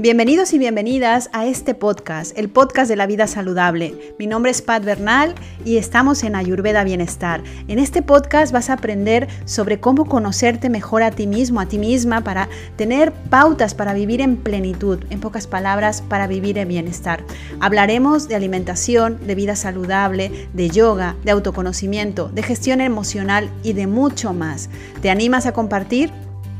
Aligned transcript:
Bienvenidos 0.00 0.54
y 0.54 0.58
bienvenidas 0.58 1.28
a 1.34 1.44
este 1.44 1.74
podcast, 1.74 2.32
el 2.38 2.48
podcast 2.48 2.88
de 2.88 2.96
la 2.96 3.06
vida 3.06 3.26
saludable. 3.26 4.14
Mi 4.18 4.26
nombre 4.26 4.50
es 4.50 4.62
Pat 4.62 4.82
Bernal 4.82 5.34
y 5.62 5.76
estamos 5.76 6.24
en 6.24 6.36
Ayurveda 6.36 6.84
Bienestar. 6.84 7.42
En 7.68 7.78
este 7.78 8.00
podcast 8.00 8.50
vas 8.50 8.70
a 8.70 8.72
aprender 8.72 9.28
sobre 9.44 9.78
cómo 9.78 10.06
conocerte 10.06 10.70
mejor 10.70 11.02
a 11.02 11.10
ti 11.10 11.26
mismo, 11.26 11.60
a 11.60 11.66
ti 11.66 11.76
misma, 11.76 12.24
para 12.24 12.48
tener 12.76 13.12
pautas 13.12 13.74
para 13.74 13.92
vivir 13.92 14.22
en 14.22 14.38
plenitud, 14.38 15.04
en 15.10 15.20
pocas 15.20 15.46
palabras, 15.46 16.00
para 16.00 16.26
vivir 16.26 16.56
en 16.56 16.68
bienestar. 16.68 17.22
Hablaremos 17.60 18.26
de 18.26 18.36
alimentación, 18.36 19.18
de 19.26 19.34
vida 19.34 19.54
saludable, 19.54 20.48
de 20.54 20.70
yoga, 20.70 21.16
de 21.24 21.32
autoconocimiento, 21.32 22.30
de 22.30 22.42
gestión 22.42 22.80
emocional 22.80 23.50
y 23.62 23.74
de 23.74 23.86
mucho 23.86 24.32
más. 24.32 24.70
¿Te 25.02 25.10
animas 25.10 25.44
a 25.44 25.52
compartir? 25.52 26.10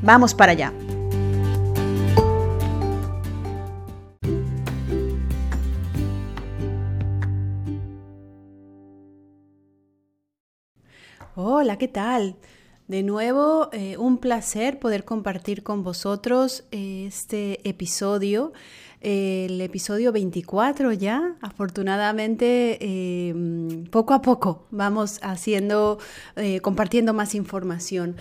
Vamos 0.03 0.35
para 0.35 0.53
allá. 0.53 0.75
Hola, 11.53 11.79
¿qué 11.79 11.89
tal? 11.89 12.37
De 12.87 13.03
nuevo, 13.03 13.71
eh, 13.73 13.97
un 13.97 14.19
placer 14.19 14.79
poder 14.79 15.05
compartir 15.05 15.65
con 15.65 15.83
vosotros 15.83 16.63
eh, 16.71 17.07
este 17.09 17.69
episodio 17.69 18.53
el 19.01 19.61
episodio 19.61 20.13
24 20.13 20.93
ya. 20.93 21.37
Afortunadamente, 21.41 22.79
eh, 22.81 23.85
poco 23.91 24.15
a 24.15 24.23
poco 24.23 24.67
vamos 24.71 25.19
haciendo, 25.23 25.99
eh, 26.37 26.61
compartiendo 26.61 27.15
más 27.15 27.35
información. 27.35 28.17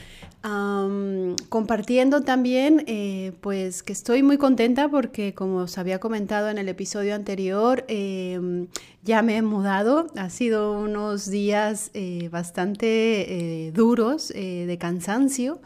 compartiendo 1.50 2.22
también, 2.22 2.86
eh, 2.88 3.34
pues 3.42 3.84
que 3.84 3.92
estoy 3.92 4.24
muy 4.24 4.38
contenta 4.38 4.88
porque 4.88 5.34
como 5.34 5.58
os 5.58 5.78
había 5.78 6.00
comentado 6.00 6.50
en 6.50 6.58
el 6.58 6.70
episodio 6.70 7.14
anterior, 7.14 7.86
ya 9.04 9.22
me 9.22 9.36
he 9.36 9.42
mudado. 9.42 10.08
Ha 10.16 10.30
sido 10.30 10.80
unos 10.80 11.30
días 11.30 11.92
bastante 12.32 13.74
duros 13.76 14.30
de 14.30 14.78
cansancio 14.80 15.60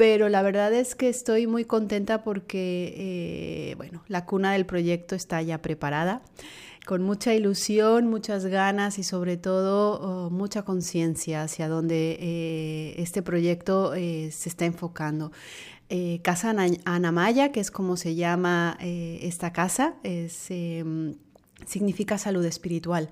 pero 0.00 0.30
la 0.30 0.40
verdad 0.40 0.72
es 0.72 0.94
que 0.94 1.10
estoy 1.10 1.46
muy 1.46 1.66
contenta 1.66 2.24
porque, 2.24 2.94
eh, 2.96 3.74
bueno, 3.76 4.02
la 4.08 4.24
cuna 4.24 4.54
del 4.54 4.64
proyecto 4.64 5.14
está 5.14 5.42
ya 5.42 5.60
preparada, 5.60 6.22
con 6.86 7.02
mucha 7.02 7.34
ilusión, 7.34 8.06
muchas 8.06 8.46
ganas 8.46 8.98
y 8.98 9.02
sobre 9.02 9.36
todo 9.36 10.00
oh, 10.00 10.30
mucha 10.30 10.62
conciencia 10.62 11.42
hacia 11.42 11.68
dónde 11.68 12.16
eh, 12.18 12.94
este 12.96 13.20
proyecto 13.20 13.92
eh, 13.92 14.30
se 14.32 14.48
está 14.48 14.64
enfocando. 14.64 15.32
casa 16.22 16.54
Anamaya, 16.86 17.52
que 17.52 17.60
es 17.60 17.70
como 17.70 17.98
se 17.98 18.14
llama 18.14 18.78
esta 18.80 19.52
casa, 19.52 19.96
es 20.02 20.46
em, 20.48 21.16
significa 21.66 22.18
salud 22.18 22.44
espiritual. 22.44 23.10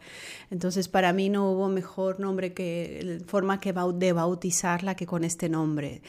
Entonces, 0.50 0.88
para 0.88 1.12
mí 1.12 1.28
no 1.28 1.50
hubo 1.50 1.68
mejor 1.68 2.20
nombre 2.20 2.52
que 2.52 3.20
forma 3.26 3.60
que 3.60 3.72
de 3.72 4.12
bautizarla 4.12 4.94
que 4.94 5.06
con 5.06 5.24
este 5.24 5.48
nombre, 5.48 6.02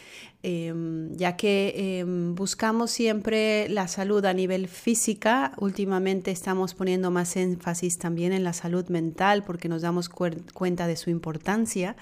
em, 0.43 1.13
ya 1.15 1.35
que 1.35 1.99
em, 1.99 2.35
buscamos 2.35 2.91
siempre 2.91 3.67
la 3.69 3.87
salud 3.87 4.23
a 4.25 4.33
nivel 4.33 4.67
física. 4.67 5.53
Últimamente 5.57 6.31
estamos 6.31 6.73
poniendo 6.73 7.11
más 7.11 7.35
énfasis 7.35 7.97
también 7.97 8.33
en 8.33 8.43
la 8.43 8.53
salud 8.53 8.87
mental 8.89 9.43
porque 9.43 9.69
nos 9.69 9.81
damos 9.81 10.09
cuenta 10.09 10.87
de 10.87 10.95
su 10.95 11.09
importancia. 11.09 11.95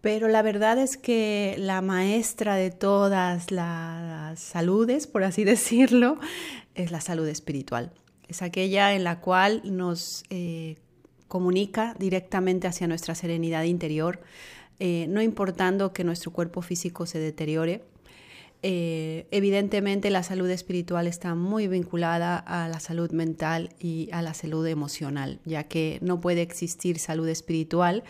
Pero 0.00 0.28
la 0.28 0.42
verdad 0.42 0.78
es 0.78 0.96
que 0.96 1.56
la 1.58 1.82
maestra 1.82 2.54
de 2.54 2.70
todas 2.70 3.50
las 3.50 4.38
saludes, 4.38 5.06
por 5.06 5.24
así 5.24 5.44
decirlo, 5.54 6.18
es 6.74 6.90
la 6.92 7.00
salud 7.00 7.26
espiritual 7.26 7.92
es 8.28 8.42
aquella 8.42 8.94
en 8.94 9.04
la 9.04 9.20
cual 9.20 9.62
nos 9.64 10.24
eh, 10.30 10.76
comunica 11.28 11.94
directamente 11.98 12.66
hacia 12.66 12.86
nuestra 12.86 13.14
serenidad 13.14 13.64
interior, 13.64 14.20
eh, 14.80 15.06
no 15.08 15.22
importando 15.22 15.92
que 15.92 16.04
nuestro 16.04 16.32
cuerpo 16.32 16.62
físico 16.62 17.06
se 17.06 17.18
deteriore. 17.18 17.82
Eh, 18.62 19.28
evidentemente 19.30 20.10
la 20.10 20.24
salud 20.24 20.50
espiritual 20.50 21.06
está 21.06 21.36
muy 21.36 21.68
vinculada 21.68 22.36
a 22.38 22.68
la 22.68 22.80
salud 22.80 23.12
mental 23.12 23.70
y 23.78 24.08
a 24.12 24.20
la 24.20 24.34
salud 24.34 24.66
emocional, 24.66 25.38
ya 25.44 25.64
que 25.64 25.98
no 26.02 26.20
puede 26.20 26.42
existir 26.42 26.98
salud 26.98 27.28
espiritual 27.28 28.02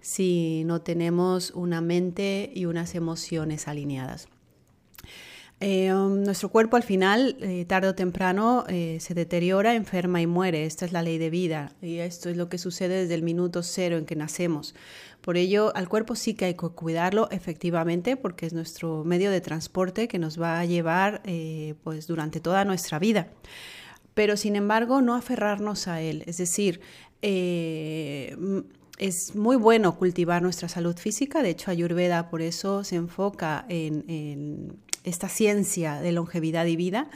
si 0.00 0.62
no 0.64 0.80
tenemos 0.80 1.50
una 1.50 1.80
mente 1.80 2.52
y 2.54 2.66
unas 2.66 2.94
emociones 2.94 3.66
alineadas. 3.66 4.28
Eh, 5.58 5.90
um, 5.90 6.22
nuestro 6.22 6.50
cuerpo 6.50 6.76
al 6.76 6.82
final, 6.82 7.38
eh, 7.40 7.64
tarde 7.64 7.88
o 7.88 7.94
temprano, 7.94 8.66
eh, 8.68 8.98
se 9.00 9.14
deteriora, 9.14 9.74
enferma 9.74 10.20
y 10.20 10.26
muere. 10.26 10.66
Esta 10.66 10.84
es 10.84 10.92
la 10.92 11.02
ley 11.02 11.16
de 11.16 11.30
vida 11.30 11.72
y 11.80 11.96
esto 11.96 12.28
es 12.28 12.36
lo 12.36 12.50
que 12.50 12.58
sucede 12.58 13.02
desde 13.02 13.14
el 13.14 13.22
minuto 13.22 13.62
cero 13.62 13.96
en 13.96 14.04
que 14.04 14.16
nacemos. 14.16 14.74
Por 15.22 15.38
ello, 15.38 15.74
al 15.74 15.88
cuerpo 15.88 16.14
sí 16.14 16.34
que 16.34 16.44
hay 16.44 16.54
que 16.54 16.68
cuidarlo 16.68 17.30
efectivamente 17.30 18.18
porque 18.18 18.44
es 18.44 18.52
nuestro 18.52 19.02
medio 19.04 19.30
de 19.30 19.40
transporte 19.40 20.08
que 20.08 20.18
nos 20.18 20.38
va 20.40 20.60
a 20.60 20.66
llevar 20.66 21.22
pues, 21.82 22.06
durante 22.06 22.38
toda 22.38 22.66
nuestra 22.66 22.98
vida. 22.98 23.28
Pero 24.14 24.36
sin 24.36 24.56
embargo, 24.56 25.00
no 25.00 25.14
aferrarnos 25.14 25.88
a 25.88 26.02
él. 26.02 26.22
Es 26.26 26.36
decir, 26.36 26.80
es 27.22 28.36
muy 29.34 29.56
bueno 29.56 29.96
cultivar 29.96 30.42
nuestra 30.42 30.68
salud 30.68 30.96
física, 30.96 31.42
de 31.42 31.50
hecho 31.50 31.70
Ayurveda 31.70 32.30
por 32.30 32.42
eso 32.42 32.84
se 32.84 32.96
enfoca 32.96 33.64
en 33.68 34.76
esta 35.06 35.30
ciencia 35.30 36.00
de 36.00 36.12
longevidad 36.12 36.66
y 36.66 36.76
vida, 36.76 37.08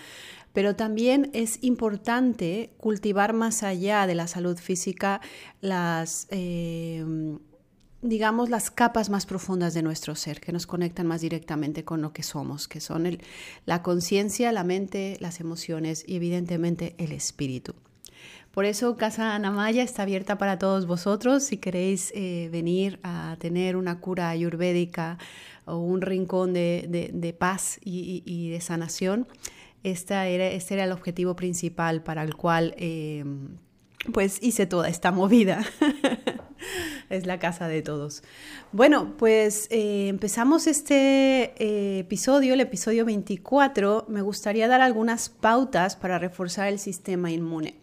pero 0.52 0.74
también 0.74 1.30
es 1.32 1.58
importante 1.62 2.70
cultivar 2.78 3.34
más 3.34 3.62
allá 3.62 4.06
de 4.06 4.14
la 4.14 4.26
salud 4.26 4.56
física 4.56 5.20
las, 5.60 6.26
eh, 6.30 7.04
digamos, 8.02 8.50
las 8.50 8.70
capas 8.70 9.10
más 9.10 9.26
profundas 9.26 9.74
de 9.74 9.82
nuestro 9.82 10.14
ser, 10.14 10.40
que 10.40 10.52
nos 10.52 10.66
conectan 10.66 11.06
más 11.06 11.20
directamente 11.20 11.84
con 11.84 12.00
lo 12.02 12.12
que 12.12 12.22
somos, 12.22 12.66
que 12.66 12.80
son 12.80 13.18
la 13.66 13.82
conciencia, 13.82 14.50
la 14.50 14.64
mente, 14.64 15.18
las 15.20 15.40
emociones 15.40 16.04
y 16.06 16.16
evidentemente 16.16 16.94
el 16.98 17.12
espíritu. 17.12 17.74
Por 18.50 18.64
eso 18.64 18.96
Casa 18.96 19.36
Anamaya 19.36 19.84
está 19.84 20.02
abierta 20.02 20.36
para 20.36 20.58
todos 20.58 20.86
vosotros. 20.86 21.44
Si 21.44 21.58
queréis 21.58 22.12
eh, 22.16 22.48
venir 22.50 22.98
a 23.04 23.36
tener 23.38 23.76
una 23.76 24.00
cura 24.00 24.28
ayurvédica 24.28 25.18
o 25.70 25.78
un 25.78 26.00
rincón 26.02 26.52
de, 26.52 27.36
paz 27.38 27.78
y, 27.84 28.50
de 28.50 28.60
sanación, 28.60 29.26
esta 29.82 30.26
era, 30.26 30.46
este 30.48 30.74
era 30.74 30.84
el 30.84 30.92
objetivo 30.92 31.36
principal 31.36 32.02
para 32.02 32.22
el 32.22 32.34
cual 32.34 32.74
eh, 32.76 33.24
pues 34.12 34.38
hice 34.42 34.66
toda 34.66 34.88
esta 34.88 35.10
movida. 35.10 35.64
es 37.10 37.26
la 37.26 37.38
casa 37.38 37.68
de 37.68 37.82
todos. 37.82 38.22
Bueno, 38.72 39.16
pues 39.16 39.66
eh, 39.70 40.08
empezamos 40.08 40.66
este 40.66 41.98
episodio, 41.98 42.54
el 42.54 42.60
episodio 42.60 43.04
24. 43.04 44.06
Me 44.08 44.22
gustaría 44.22 44.68
dar 44.68 44.80
algunas 44.80 45.28
pautas 45.28 45.96
para 45.96 46.18
reforzar 46.18 46.68
el 46.68 46.78
sistema 46.78 47.30
inmune. 47.30 47.79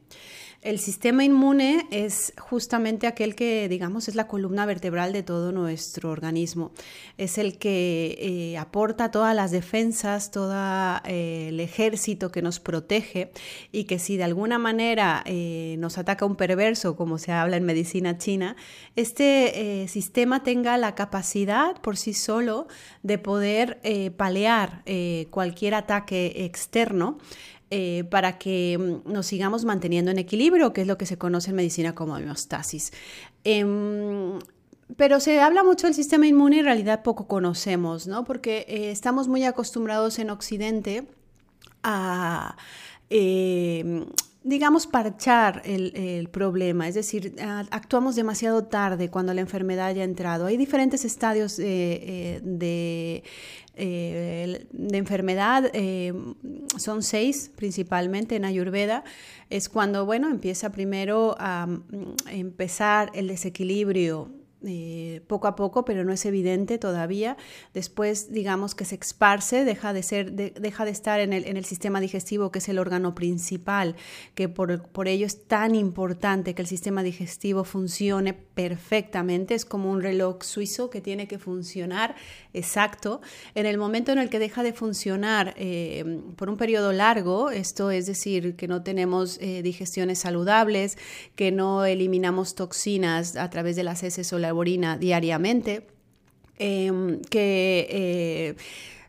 El 0.63 0.79
sistema 0.79 1.23
inmune 1.23 1.87
es 1.91 2.33
justamente 2.39 3.05
aquel 3.05 3.35
que, 3.35 3.69
digamos, 3.69 4.07
es 4.07 4.15
la 4.15 4.27
columna 4.27 4.65
vertebral 4.65 5.13
de 5.13 5.21
todo 5.21 5.51
nuestro 5.51 6.09
organismo. 6.09 6.71
Es 7.19 7.37
el 7.37 7.59
que 7.59 8.17
eh, 8.19 8.57
aporta 8.57 9.11
todas 9.11 9.35
las 9.35 9.51
defensas, 9.51 10.31
todo 10.31 10.55
eh, 11.05 11.49
el 11.49 11.59
ejército 11.59 12.31
que 12.31 12.41
nos 12.41 12.59
protege 12.59 13.31
y 13.71 13.83
que 13.83 13.99
si 13.99 14.17
de 14.17 14.23
alguna 14.23 14.57
manera 14.57 15.21
eh, 15.25 15.75
nos 15.77 15.99
ataca 15.99 16.25
un 16.25 16.35
perverso, 16.35 16.95
como 16.95 17.19
se 17.19 17.31
habla 17.31 17.57
en 17.57 17.63
medicina 17.63 18.17
china, 18.17 18.55
este 18.95 19.87
sistema 19.87 20.41
tenga 20.41 20.75
la 20.77 20.95
capacidad 20.95 21.79
por 21.81 21.97
sí 21.97 22.13
solo 22.13 22.67
de 23.03 23.19
poder 23.19 23.79
palear 24.17 24.83
cualquier 25.29 25.75
ataque 25.75 26.45
externo 26.45 27.19
eh, 27.69 28.05
para 28.09 28.37
que 28.37 28.77
mm, 28.77 29.11
nos 29.11 29.25
sigamos 29.25 29.65
manteniendo 29.65 30.11
en 30.11 30.19
equilibrio, 30.19 30.73
que 30.73 30.81
es 30.81 30.87
lo 30.87 30.97
que 30.97 31.05
se 31.05 31.17
conoce 31.17 31.49
en 31.49 31.57
medicina 31.57 31.95
como 31.95 32.13
homeostasis. 32.15 32.93
Em, 33.43 34.39
pero 34.95 35.19
se 35.19 35.41
habla 35.41 35.63
mucho 35.63 35.87
del 35.87 35.93
sistema 35.93 36.27
inmune 36.27 36.57
y 36.57 36.59
en 36.59 36.65
realidad 36.65 37.03
poco 37.03 37.27
conocemos, 37.27 38.07
¿no? 38.07 38.23
Porque 38.23 38.65
eh, 38.69 38.91
estamos 38.91 39.27
muy 39.27 39.43
acostumbrados 39.43 40.17
en 40.19 40.29
Occidente 40.29 41.07
a 41.83 42.55
em, 43.09 44.05
digamos, 44.47 44.87
parchar 44.87 45.61
el, 45.65 46.29
problema, 46.29 46.87
es 46.87 46.95
decir, 46.95 47.35
actuamos 47.69 48.15
demasiado 48.15 48.63
tarde 48.63 49.09
cuando 49.09 49.33
la 49.33 49.41
enfermedad 49.41 49.93
ya 49.93 50.03
ha 50.03 50.05
entrado. 50.05 50.45
Hay 50.45 50.55
diferentes 50.55 51.03
estadios 51.03 51.59
eh, 51.59 52.39
de, 52.43 53.23
eh, 53.75 54.67
de 54.71 54.97
enfermedad, 54.97 55.69
eh, 55.73 56.13
son 56.77 57.03
seis 57.03 57.51
principalmente 57.57 58.37
en 58.37 58.45
Ayurveda, 58.45 59.03
es 59.49 59.67
cuando, 59.67 60.05
bueno, 60.05 60.29
empieza 60.29 60.71
primero 60.71 61.35
a 61.39 61.67
mm, 61.67 62.15
empezar 62.29 63.11
el 63.15 63.27
desequilibrio 63.27 64.31
eh, 64.65 65.21
poco 65.27 65.47
a 65.47 65.55
poco, 65.55 65.85
pero 65.85 66.03
no 66.03 66.11
es 66.11 66.25
evidente 66.25 66.79
todavía. 66.79 67.37
Después, 67.75 68.31
digamos 68.31 68.73
que 68.73 68.85
se 68.85 68.95
esparce, 68.95 69.65
deja 69.65 69.93
de, 69.93 70.01
ser, 70.01 70.31
deja 70.31 70.83
de 70.83 70.91
estar 70.91 71.19
en 71.19 71.31
el, 71.31 71.45
en 71.45 71.57
el, 71.57 71.65
sistema 71.65 71.99
digestivo, 71.99 72.51
que 72.51 72.57
es 72.57 72.67
el 72.67 72.79
órgano 72.79 73.13
principal, 73.13 73.95
que 74.33 74.49
por, 74.49 74.81
por, 74.87 75.07
ello 75.07 75.27
es 75.27 75.45
tan 75.45 75.75
importante 75.75 76.55
que 76.55 76.63
el 76.63 76.67
sistema 76.67 77.03
digestivo 77.03 77.65
funcione 77.65 78.33
perfectamente. 78.33 79.53
Es 79.53 79.63
como 79.63 79.91
un 79.91 80.01
reloj 80.01 80.43
suizo 80.43 80.89
que 80.89 81.01
tiene 81.01 81.27
que 81.27 81.37
funcionar 81.37 82.15
exacto. 82.53 83.21
En 83.53 83.67
el 83.67 83.77
momento 83.77 84.11
en 84.11 84.17
el 84.17 84.29
que 84.29 84.39
deja 84.39 84.63
de 84.63 84.73
funcionar 84.73 85.53
eh, 85.57 86.21
por 86.35 86.49
un 86.49 86.57
periodo 86.57 86.93
largo, 86.93 87.51
esto 87.51 87.91
es 87.91 88.07
decir, 88.07 88.55
que 88.55 88.67
no 88.67 88.81
tenemos 88.81 89.37
eh, 89.39 89.61
digestiones 89.61 90.19
saludables, 90.19 90.97
que 91.35 91.51
no 91.51 91.85
eliminamos 91.85 92.55
toxinas 92.55 93.35
a 93.35 93.49
través 93.49 93.75
de 93.75 93.83
las 93.83 94.01
heces 94.03 94.33
o 94.33 94.39
la 94.39 94.47
diariamente, 94.63 95.87
em, 96.57 97.21
que 97.29 97.87
eh, 97.89 98.55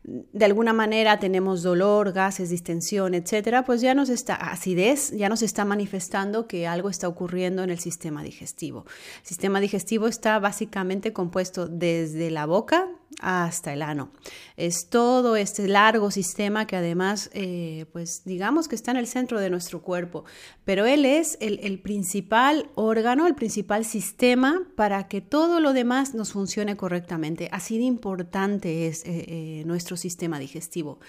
de 0.04 0.44
alguna 0.44 0.72
manera 0.72 1.18
tenemos 1.18 1.62
dolor, 1.62 2.12
gases, 2.12 2.50
distensión, 2.50 3.14
etcétera, 3.14 3.64
pues 3.64 3.80
ya 3.80 3.94
nos 3.94 4.08
está 4.08 4.34
acidez, 4.34 5.10
ya 5.10 5.28
nos 5.28 5.42
está 5.42 5.64
manifestando 5.64 6.46
que 6.46 6.66
algo 6.66 6.88
está 6.88 7.08
ocurriendo 7.08 7.62
en 7.62 7.70
el 7.70 7.78
sistema 7.78 8.22
digestivo. 8.22 8.84
El 9.22 9.26
sistema 9.26 9.60
digestivo 9.60 10.06
está 10.08 10.38
básicamente 10.38 11.12
compuesto 11.12 11.66
desde 11.66 12.30
la 12.30 12.46
boca 12.46 12.88
hasta 13.20 13.72
el 13.72 13.82
ano. 13.82 14.10
Es 14.56 14.88
todo 14.88 15.36
este 15.36 15.66
largo 15.66 16.10
sistema 16.10 16.66
que 16.66 16.76
además, 16.76 17.30
eh, 17.32 17.86
pues 17.92 18.22
digamos 18.24 18.68
que 18.68 18.74
está 18.74 18.90
en 18.90 18.96
el 18.96 19.06
centro 19.06 19.40
de 19.40 19.50
nuestro 19.50 19.82
cuerpo, 19.82 20.24
pero 20.64 20.86
él 20.86 21.04
es 21.04 21.36
el, 21.40 21.78
principal 21.80 22.70
órgano, 22.74 23.26
el 23.26 23.34
principal 23.34 23.84
sistema 23.84 24.62
para 24.76 25.08
que 25.08 25.20
todo 25.20 25.60
lo 25.60 25.72
demás 25.72 26.14
nos 26.14 26.32
funcione 26.32 26.76
correctamente. 26.76 27.48
Así 27.52 27.78
de 27.78 27.84
importante 27.84 28.86
es 28.86 29.04
eh, 29.04 29.24
eh, 29.28 29.62
nuestro 29.66 29.96
sistema 29.96 30.38
digestivo. 30.38 31.00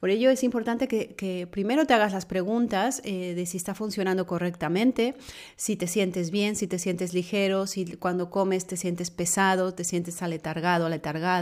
Por 0.00 0.10
ello 0.10 0.30
es 0.30 0.42
importante 0.42 0.88
que, 0.88 1.48
primero 1.52 1.86
te 1.86 1.94
hagas 1.94 2.12
las 2.12 2.26
preguntas 2.26 3.00
de 3.04 3.46
si 3.46 3.56
está 3.56 3.72
funcionando 3.72 4.26
correctamente, 4.26 5.14
si 5.54 5.76
te 5.76 5.86
sientes 5.86 6.32
bien, 6.32 6.56
si 6.56 6.66
te 6.66 6.80
sientes 6.80 7.14
ligero, 7.14 7.68
si 7.68 7.84
cuando 7.96 8.28
comes 8.28 8.66
te 8.66 8.76
sientes 8.76 9.12
pesado, 9.12 9.74
te 9.74 9.84
sientes 9.84 10.20
aletargado, 10.20 10.86
aletargada 10.86 11.41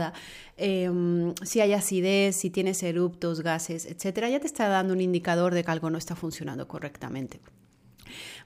Em, 0.56 1.35
si 1.43 1.61
hay 1.61 1.73
acidez, 1.73 2.37
si 2.37 2.50
tienes 2.50 2.82
eruptos, 2.82 3.41
gases, 3.41 3.87
etcétera, 3.87 4.29
ya 4.29 4.41
te 4.41 4.47
está 4.47 4.69
dando 4.69 4.93
un 4.93 5.00
indicador 5.00 5.55
de 5.55 5.64
que 5.64 5.70
algo 5.70 5.91
no 5.91 5.99
está 5.99 6.14
funcionando 6.17 6.69
correctamente. 6.69 7.41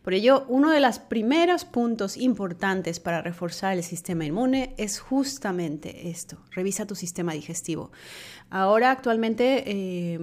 Por 0.04 0.12
ello, 0.12 0.44
uno 0.48 0.70
de 0.70 0.80
los 0.80 0.98
primeros 0.98 1.64
puntos 1.64 2.18
importantes 2.18 3.00
para 3.00 3.22
reforzar 3.22 3.72
el 3.72 3.82
sistema 3.82 4.26
inmune 4.26 4.74
es 4.76 5.00
justamente 5.00 6.10
esto, 6.10 6.36
revisa 6.50 6.86
tu 6.86 6.94
sistema 6.94 7.32
digestivo. 7.32 7.90
Ahora 8.50 8.90
actualmente 8.90 9.64
eh, 9.66 10.18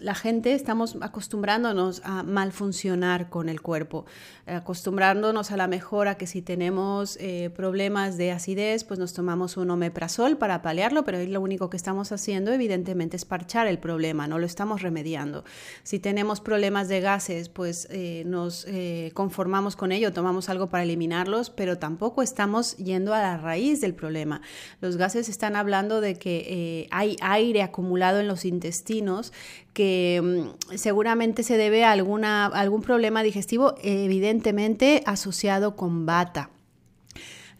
la 0.00 0.14
gente 0.14 0.52
estamos 0.52 0.98
acostumbrándonos 1.00 2.02
a 2.04 2.24
mal 2.24 2.52
funcionar 2.52 3.30
con 3.30 3.48
el 3.48 3.62
cuerpo, 3.62 4.04
acostumbrándonos 4.44 5.52
a 5.52 5.56
la 5.56 5.68
mejora 5.68 6.16
que 6.16 6.26
si 6.26 6.42
tenemos 6.42 7.16
eh, 7.18 7.50
problemas 7.54 8.18
de 8.18 8.32
acidez, 8.32 8.82
pues 8.82 8.98
nos 8.98 9.14
tomamos 9.14 9.56
un 9.56 9.70
omeprazol 9.70 10.36
para 10.36 10.60
paliarlo, 10.60 11.04
pero 11.04 11.24
lo 11.24 11.40
único 11.40 11.70
que 11.70 11.76
estamos 11.76 12.10
haciendo 12.10 12.52
evidentemente 12.52 13.16
es 13.16 13.24
parchar 13.24 13.68
el 13.68 13.78
problema, 13.78 14.26
no 14.26 14.38
lo 14.38 14.46
estamos 14.46 14.82
remediando. 14.82 15.44
Si 15.84 16.00
tenemos 16.00 16.40
problemas 16.40 16.88
de 16.88 17.00
gases, 17.00 17.48
pues 17.48 17.86
eh, 17.90 18.24
nos 18.26 18.66
conformamos 19.12 19.76
con 19.76 19.92
ello, 19.92 20.12
tomamos 20.12 20.48
algo 20.48 20.68
para 20.68 20.82
eliminarlos, 20.82 21.50
pero 21.50 21.78
tampoco 21.78 22.22
estamos 22.22 22.76
yendo 22.76 23.14
a 23.14 23.22
la 23.22 23.38
raíz 23.38 23.80
del 23.80 23.94
problema. 23.94 24.42
Los 24.80 24.96
gases 24.96 25.28
están 25.28 25.56
hablando 25.56 26.00
de 26.00 26.16
que 26.16 26.88
hay 26.90 27.16
aire 27.20 27.62
acumulado 27.62 28.20
en 28.20 28.28
los 28.28 28.44
intestinos 28.44 29.32
que 29.72 30.20
mm, 30.22 30.76
seguramente 30.76 31.42
se 31.42 31.56
debe 31.56 31.84
a 31.84 31.92
alguna, 31.92 32.46
algún 32.46 32.82
problema 32.82 33.22
digestivo 33.22 33.74
evidentemente 33.82 35.02
asociado 35.06 35.76
con 35.76 36.06
bata. 36.06 36.50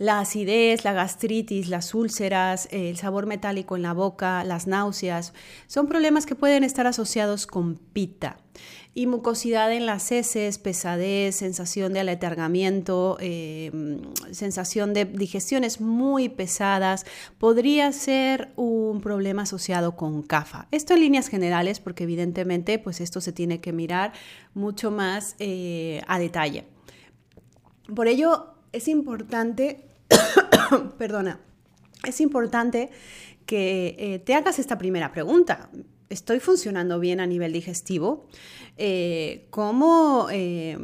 La 0.03 0.19
acidez, 0.19 0.83
la 0.83 0.93
gastritis, 0.93 1.69
las 1.69 1.95
úlceras, 1.95 2.67
el 2.73 2.97
sabor 2.97 3.27
metálico 3.27 3.77
en 3.77 3.83
la 3.83 3.93
boca, 3.93 4.43
las 4.43 4.67
náuseas, 4.67 5.33
son 5.69 5.87
problemas 5.87 6.27
que 6.27 6.35
pueden 6.35 6.65
estar 6.65 6.89
asociados 6.89 7.47
con 7.47 7.77
pita 7.77 8.37
y 8.95 9.07
mucosidad 9.07 9.73
en 9.73 9.87
las 9.87 10.11
heces, 10.11 10.59
pesadez, 10.59 11.37
sensación 11.37 11.93
de 11.93 12.01
aletargamiento, 12.01 13.17
em, 13.21 14.01
sensación 14.33 14.93
de 14.93 15.05
digestiones 15.05 15.81
muy 15.81 16.29
pesadas, 16.29 17.07
podría 17.39 17.93
ser 17.93 18.51
un 18.57 19.03
problema 19.03 19.43
asociado 19.43 19.95
con 19.95 20.25
CAFA. 20.25 20.67
Esto 20.73 20.95
en 20.95 21.01
líneas 21.01 21.29
generales, 21.29 21.79
porque 21.79 22.03
evidentemente 22.03 22.81
pues 22.81 23.01
esto 23.01 23.21
se 23.21 23.31
tiene 23.31 23.61
que 23.61 23.73
mirar 23.73 24.15
mucho 24.53 24.91
más 24.91 25.37
eh, 25.39 26.03
a 26.09 26.19
detalle. 26.19 26.65
Por 27.95 28.09
ello 28.09 28.49
es 28.73 28.89
importante, 28.89 29.92
perdona, 30.99 31.41
es 32.07 32.21
importante 32.21 32.91
que 33.47 33.97
eh, 33.99 34.19
te 34.19 34.35
hagas 34.35 34.59
esta 34.59 34.79
primera 34.79 35.13
pregunta. 35.13 35.71
¿Estoy 36.13 36.41
funcionando 36.41 37.01
bien 37.01 37.21
a 37.21 37.27
nivel 37.27 37.55
digestivo? 37.55 38.27
Eh, 38.77 39.47
¿Cómo 39.49 40.29
eh, 40.31 40.77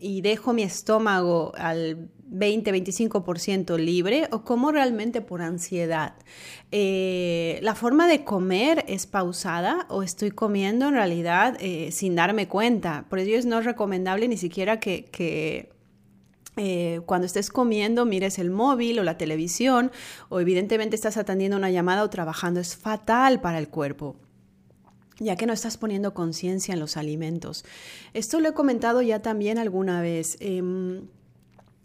y 0.00 0.22
dejo 0.22 0.52
mi 0.52 0.64
estómago 0.64 1.52
al 1.56 2.08
20-25% 2.32 3.78
libre 3.78 4.26
o 4.32 4.42
cómo 4.42 4.72
realmente 4.72 5.20
por 5.20 5.40
ansiedad? 5.40 6.14
Eh, 6.72 7.60
¿La 7.62 7.76
forma 7.76 8.08
de 8.08 8.24
comer 8.24 8.84
es 8.88 9.06
pausada 9.06 9.86
o 9.88 10.02
estoy 10.02 10.32
comiendo 10.32 10.88
en 10.88 10.94
realidad 10.94 11.56
sin 11.92 12.16
darme 12.16 12.48
cuenta? 12.48 13.06
Por 13.08 13.20
ello 13.20 13.38
es 13.38 13.46
no 13.46 13.60
recomendable 13.60 14.26
ni 14.26 14.36
siquiera 14.36 14.80
que, 14.80 15.70
cuando 17.06 17.26
estés 17.26 17.50
comiendo 17.50 18.04
mires 18.04 18.38
el 18.38 18.50
móvil 18.50 18.98
o 18.98 19.04
la 19.04 19.18
televisión 19.18 19.90
o 20.28 20.40
evidentemente 20.40 20.96
estás 20.96 21.16
atendiendo 21.16 21.56
una 21.56 21.70
llamada 21.70 22.02
o 22.04 22.10
trabajando. 22.10 22.60
Es 22.60 22.76
fatal 22.76 23.40
para 23.40 23.58
el 23.58 23.68
cuerpo 23.68 24.16
ya 25.20 25.36
que 25.36 25.46
no 25.46 25.52
estás 25.52 25.76
poniendo 25.76 26.14
conciencia 26.14 26.72
en 26.72 26.80
los 26.80 26.96
alimentos. 26.96 27.64
Esto 28.14 28.40
lo 28.40 28.48
he 28.48 28.54
comentado 28.54 29.02
ya 29.02 29.20
también 29.20 29.58
alguna 29.58 30.00
vez. 30.00 30.38
Em, 30.40 31.02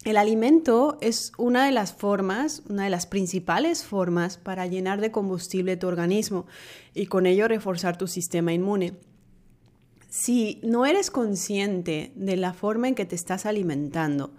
el 0.05 0.17
alimento 0.17 0.97
es 1.01 1.31
una 1.37 1.65
de 1.65 1.71
las 1.71 1.91
formas, 1.91 2.63
una 2.69 2.83
de 2.83 2.89
las 2.89 3.07
principales 3.07 3.83
formas 3.83 4.37
para 4.37 4.67
llenar 4.67 5.01
de 5.01 5.11
combustible 5.11 5.77
tu 5.77 5.87
organismo 5.87 6.45
y 6.93 7.07
con 7.07 7.25
ello 7.25 7.47
reforzar 7.47 7.97
tu 7.97 8.07
sistema 8.07 8.53
inmune. 8.53 8.93
Si 10.17 10.61
no 10.63 10.85
eres 10.85 11.11
consciente 11.11 12.13
de 12.15 12.37
la 12.37 12.53
forma 12.53 12.87
en 12.87 12.95
que 12.95 13.03
te 13.03 13.15
estás 13.15 13.45
alimentando, 13.45 14.31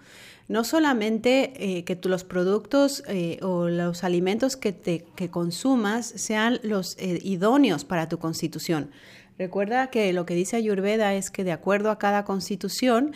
no 0.48 0.64
solamente 0.64 1.52
eh, 1.56 1.84
que 1.84 1.98
los 2.08 2.24
productos 2.24 3.02
eh, 3.08 3.38
o 3.42 3.68
los 3.68 4.02
alimentos 4.02 4.56
que, 4.56 4.72
te, 4.72 5.04
que 5.16 5.28
consumas 5.28 6.06
sean 6.06 6.60
los 6.62 6.96
eh, 6.96 7.20
idóneos 7.22 7.84
para 7.84 8.08
tu 8.08 8.18
constitución. 8.18 8.90
Recuerda 9.38 9.90
que 9.90 10.10
lo 10.14 10.24
que 10.24 10.34
dice 10.34 10.56
Ayurveda 10.56 11.12
es 11.12 11.30
que 11.30 11.44
de 11.44 11.52
acuerdo 11.52 11.90
a 11.90 11.98
cada 11.98 12.24
constitución 12.24 13.12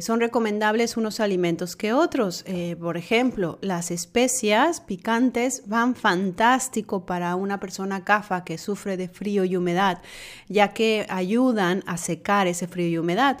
son 0.00 0.20
recomendables 0.20 0.96
unos 0.96 1.20
alimentos 1.20 1.76
que 1.76 1.92
otros. 1.92 2.44
por 2.80 2.96
ejemplo, 2.96 3.58
las 3.60 3.90
especias 3.90 4.80
picantes 4.80 5.62
van 5.66 5.94
fantástico 5.94 7.04
para 7.04 7.34
una 7.36 7.60
persona 7.60 8.04
CAFA 8.04 8.44
que 8.44 8.58
sufre 8.58 8.96
de 8.96 9.08
frío 9.08 9.44
y 9.44 9.56
humedad, 9.56 10.00
ya 10.48 10.72
que 10.72 11.06
ayudan 11.08 11.82
a 11.86 11.96
secar 11.96 12.46
ese 12.46 12.66
frío 12.66 12.88
y 12.88 12.98
humedad 12.98 13.38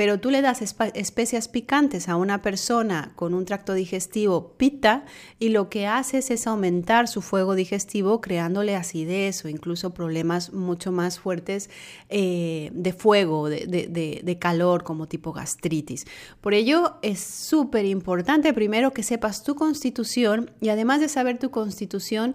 pero 0.00 0.18
tú 0.18 0.30
le 0.30 0.40
das 0.40 0.62
especias 0.62 1.48
picantes 1.48 2.08
a 2.08 2.16
una 2.16 2.40
persona 2.40 3.12
con 3.16 3.34
un 3.34 3.44
tracto 3.44 3.74
digestivo 3.74 4.54
pita 4.56 5.04
y 5.38 5.50
lo 5.50 5.68
que 5.68 5.86
haces 5.86 6.30
es 6.30 6.46
aumentar 6.46 7.06
su 7.06 7.20
fuego 7.20 7.54
digestivo 7.54 8.22
creándole 8.22 8.76
acidez 8.76 9.44
o 9.44 9.50
incluso 9.50 9.92
problemas 9.92 10.54
mucho 10.54 10.90
más 10.90 11.18
fuertes 11.18 11.68
eh, 12.08 12.70
de 12.72 12.94
fuego, 12.94 13.50
de, 13.50 14.38
calor 14.40 14.84
como 14.84 15.06
tipo 15.06 15.34
gastritis. 15.34 16.06
Por 16.40 16.54
ello 16.54 16.94
es 17.02 17.20
súper 17.20 17.84
importante 17.84 18.54
primero 18.54 18.94
que 18.94 19.02
sepas 19.02 19.44
tu 19.44 19.54
constitución 19.54 20.50
y 20.62 20.70
además 20.70 21.00
de 21.00 21.10
saber 21.10 21.38
tu 21.38 21.50
constitución, 21.50 22.34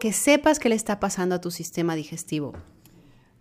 que 0.00 0.12
sepas 0.12 0.58
qué 0.58 0.68
le 0.68 0.74
está 0.74 1.00
pasando 1.00 1.36
a 1.36 1.40
tu 1.40 1.50
sistema 1.50 1.94
digestivo. 1.94 2.52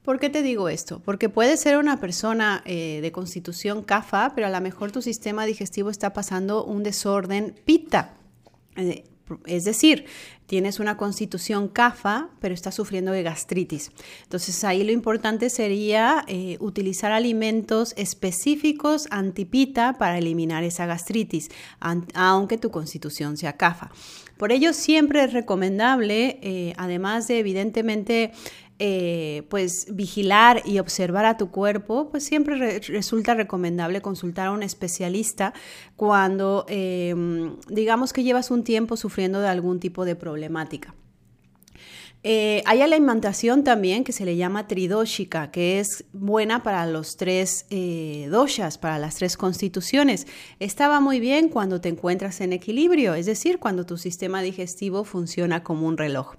¿Por 0.10 0.20
qué 0.20 0.32
te 0.32 0.42
digo 0.42 0.70
esto? 0.70 1.04
Porque 1.06 1.30
puede 1.30 1.56
ser 1.56 1.78
una 1.78 2.00
persona 2.00 2.63
eh, 2.66 2.98
de 3.00 3.12
constitución 3.12 3.84
CAFA, 3.84 4.32
pero 4.34 4.48
a 4.48 4.50
lo 4.50 4.60
mejor 4.60 4.92
tu 4.92 5.04
sistema 5.04 5.46
digestivo 5.46 5.92
está 5.92 6.13
pasando 6.13 6.66
un 6.66 6.82
desorden 6.82 7.54
PITA. 7.63 8.16
Eh, 8.75 9.04
Es 9.46 9.66
decir, 9.66 10.06
tienes 10.48 10.80
una 10.80 10.98
constitución 10.98 11.68
CAFA, 11.68 12.30
pero 12.39 12.56
estás 12.56 12.74
sufriendo 12.74 13.12
de 13.12 13.22
gastritis. 13.22 13.92
Entonces 14.24 14.63
ahí 14.63 14.84
lo 14.84 14.92
importante 14.92 15.51
sería 15.51 16.25
eh, 16.25 16.58
utilizar 16.60 17.12
alimentos 17.12 17.94
específicos 17.96 19.08
antipita 19.12 20.00
para 20.00 20.18
eliminar 20.18 20.63
esa 20.63 20.88
gastritis, 20.88 21.50
aunque 22.16 22.58
tu 22.58 22.72
constitución 22.72 23.38
sea 23.38 23.58
CAFA. 23.58 23.92
Por 24.38 24.51
ello 24.51 24.74
siempre 24.74 25.24
es 25.24 25.34
recomendable, 25.34 26.74
además 26.78 27.28
de 27.28 27.39
evidentemente 27.39 28.32
eh, 28.79 29.43
pues 29.50 29.88
vigilar 29.93 30.62
y 30.65 30.79
observar 30.79 31.25
a 31.25 31.36
tu 31.36 31.51
cuerpo, 31.51 32.09
pues 32.09 32.24
siempre 32.24 32.79
resulta 32.79 33.33
recomendable 33.33 34.01
consultar 34.01 34.48
a 34.48 34.51
un 34.51 34.63
especialista 34.63 35.53
cuando 35.98 36.65
em, 36.69 37.57
digamos 37.67 38.13
que 38.13 38.24
llevas 38.24 38.51
un 38.51 38.63
tiempo 38.63 38.95
sufriendo 38.95 39.41
de 39.41 39.50
algún 39.50 39.81
tipo 39.81 40.05
de 40.05 40.15
problemática. 40.15 40.95
Eh, 42.24 42.63
hay 42.65 42.81
alimentación 42.81 43.63
también 43.63 44.03
que 44.03 44.12
se 44.12 44.25
le 44.25 44.36
llama 44.36 44.67
tridóxica, 44.67 45.51
que 45.51 45.79
es 45.79 46.03
buena 46.12 46.63
para 46.63 46.86
los 46.86 47.15
tres 47.15 47.65
eh, 47.69 48.27
doshas, 48.29 48.77
para 48.77 49.00
las 49.00 49.15
tres 49.15 49.38
constituciones. 49.38 50.27
Esta 50.59 50.89
va 50.89 51.00
muy 51.00 51.21
bien 51.21 51.48
cuando 51.48 51.79
te 51.79 51.88
encuentras 51.88 52.41
en 52.41 52.51
equilibrio, 52.51 53.13
es 53.13 53.25
decir, 53.25 53.59
cuando 53.59 53.86
tu 53.86 53.98
sistema 53.98 54.41
digestivo 54.41 55.05
funciona 55.05 55.63
como 55.63 55.88
un 55.88 55.98
reloj. 55.98 56.36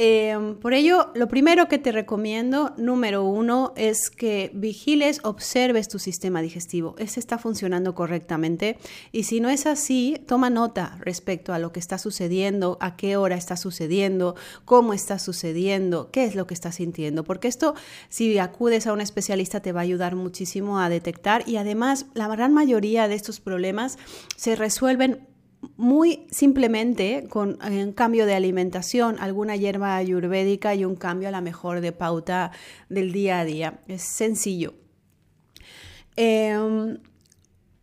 Em, 0.00 0.54
por 0.54 0.74
ello, 0.74 1.10
lo 1.16 1.26
primero 1.26 1.66
que 1.66 1.76
te 1.76 1.90
recomiendo, 1.90 2.72
número 2.76 3.24
uno, 3.24 3.72
es 3.74 4.10
que 4.10 4.52
vigiles, 4.54 5.18
observes 5.24 5.88
tu 5.88 5.98
sistema 5.98 6.40
digestivo. 6.40 6.94
¿Ese 6.98 7.18
está 7.18 7.36
funcionando 7.36 7.96
correctamente? 7.96 8.78
Y 9.10 9.24
si 9.24 9.40
no 9.40 9.48
es 9.48 9.66
así, 9.66 10.22
toma 10.28 10.50
nota 10.50 10.96
respecto 11.00 11.52
a 11.52 11.58
lo 11.58 11.72
que 11.72 11.80
está 11.80 11.98
sucediendo, 11.98 12.78
a 12.80 12.94
qué 12.94 13.16
hora 13.16 13.34
está 13.34 13.56
sucediendo, 13.56 14.36
cómo 14.64 14.92
está 14.92 15.18
sucediendo, 15.18 16.12
qué 16.12 16.26
es 16.26 16.36
lo 16.36 16.46
que 16.46 16.54
estás 16.54 16.76
sintiendo. 16.76 17.24
Porque 17.24 17.48
esto, 17.48 17.74
si 18.08 18.38
acudes 18.38 18.86
a 18.86 18.92
un 18.92 19.00
especialista, 19.00 19.58
te 19.58 19.72
va 19.72 19.80
a 19.80 19.82
ayudar 19.82 20.14
muchísimo 20.14 20.78
a 20.78 20.88
detectar. 20.90 21.42
Y 21.48 21.56
además, 21.56 22.06
la 22.14 22.28
gran 22.28 22.54
mayoría 22.54 23.08
de 23.08 23.16
estos 23.16 23.40
problemas 23.40 23.98
se 24.36 24.54
resuelven 24.54 25.26
muy 25.76 26.26
simplemente 26.30 27.26
con 27.28 27.58
eh, 27.62 27.84
un 27.84 27.92
cambio 27.92 28.26
de 28.26 28.34
alimentación, 28.34 29.16
alguna 29.18 29.56
hierba 29.56 29.96
ayurvédica 29.96 30.74
y 30.74 30.84
un 30.84 30.96
cambio 30.96 31.28
a 31.28 31.32
la 31.32 31.40
mejor 31.40 31.80
de 31.80 31.92
pauta 31.92 32.52
del 32.88 33.12
día 33.12 33.40
a 33.40 33.44
día. 33.44 33.80
Es 33.88 34.02
sencillo. 34.02 34.74
Em, 36.16 36.98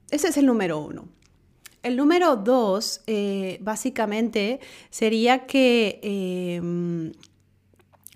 ese 0.10 0.28
es 0.30 0.38
el 0.38 0.46
número 0.46 0.80
uno. 0.80 1.08
El 1.84 1.98
número 1.98 2.36
dos, 2.36 3.02
eh, 3.08 3.60
básicamente, 3.62 4.60
sería 4.90 5.46
que 5.46 6.00
em, 6.02 7.12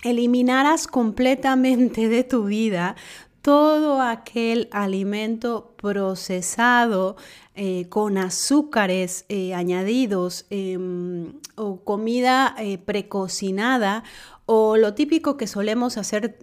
eliminaras 0.03 0.87
completamente 0.87 2.07
de 2.07 2.23
tu 2.23 2.45
vida 2.45 2.95
todo 3.41 4.01
aquel 4.01 4.67
alimento 4.71 5.73
procesado 5.77 7.15
eh, 7.55 7.87
con 7.89 8.17
azúcares 8.17 9.25
eh, 9.29 9.53
añadidos 9.53 10.45
em, 10.49 11.33
o 11.55 11.83
comida 11.83 12.55
eh, 12.57 12.77
precocinada 12.77 14.03
o 14.45 14.77
lo 14.77 14.93
típico 14.93 15.37
que 15.37 15.45
solemos 15.45 15.97
hacer 15.97 16.39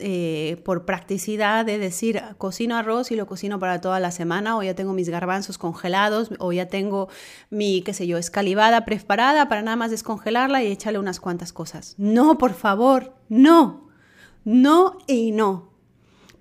por 0.65 0.85
practicidad 0.85 1.65
de 1.65 1.77
decir 1.79 2.23
cocino 2.39 2.77
arroz 2.77 3.11
y 3.11 3.17
lo 3.17 3.27
cocino 3.27 3.59
para 3.59 3.81
toda 3.81 3.99
la 3.99 4.13
semana 4.13 4.57
o 4.57 4.63
ya 4.63 4.75
tengo 4.75 4.93
mis 4.93 5.09
garbanzos 5.09 5.59
congelados 5.59 6.31
o 6.39 6.53
ya 6.53 6.69
tengo 6.69 7.09
mi, 7.51 7.83
qué 7.83 7.95
sé 7.95 8.07
yo, 8.07 8.17
escalivada 8.17 8.85
preparada 8.85 9.49
para 9.49 9.63
nada 9.63 9.77
más 9.77 9.91
descongelarla 9.91 10.63
y 10.63 10.69
echarle 10.69 11.01
unas 11.01 11.19
cuantas 11.19 11.53
cosas. 11.53 11.97
No, 11.99 12.39
por 12.39 12.55
favor, 12.55 13.13
no, 13.29 13.89
no 14.45 14.99
y 15.09 15.33
no 15.33 15.76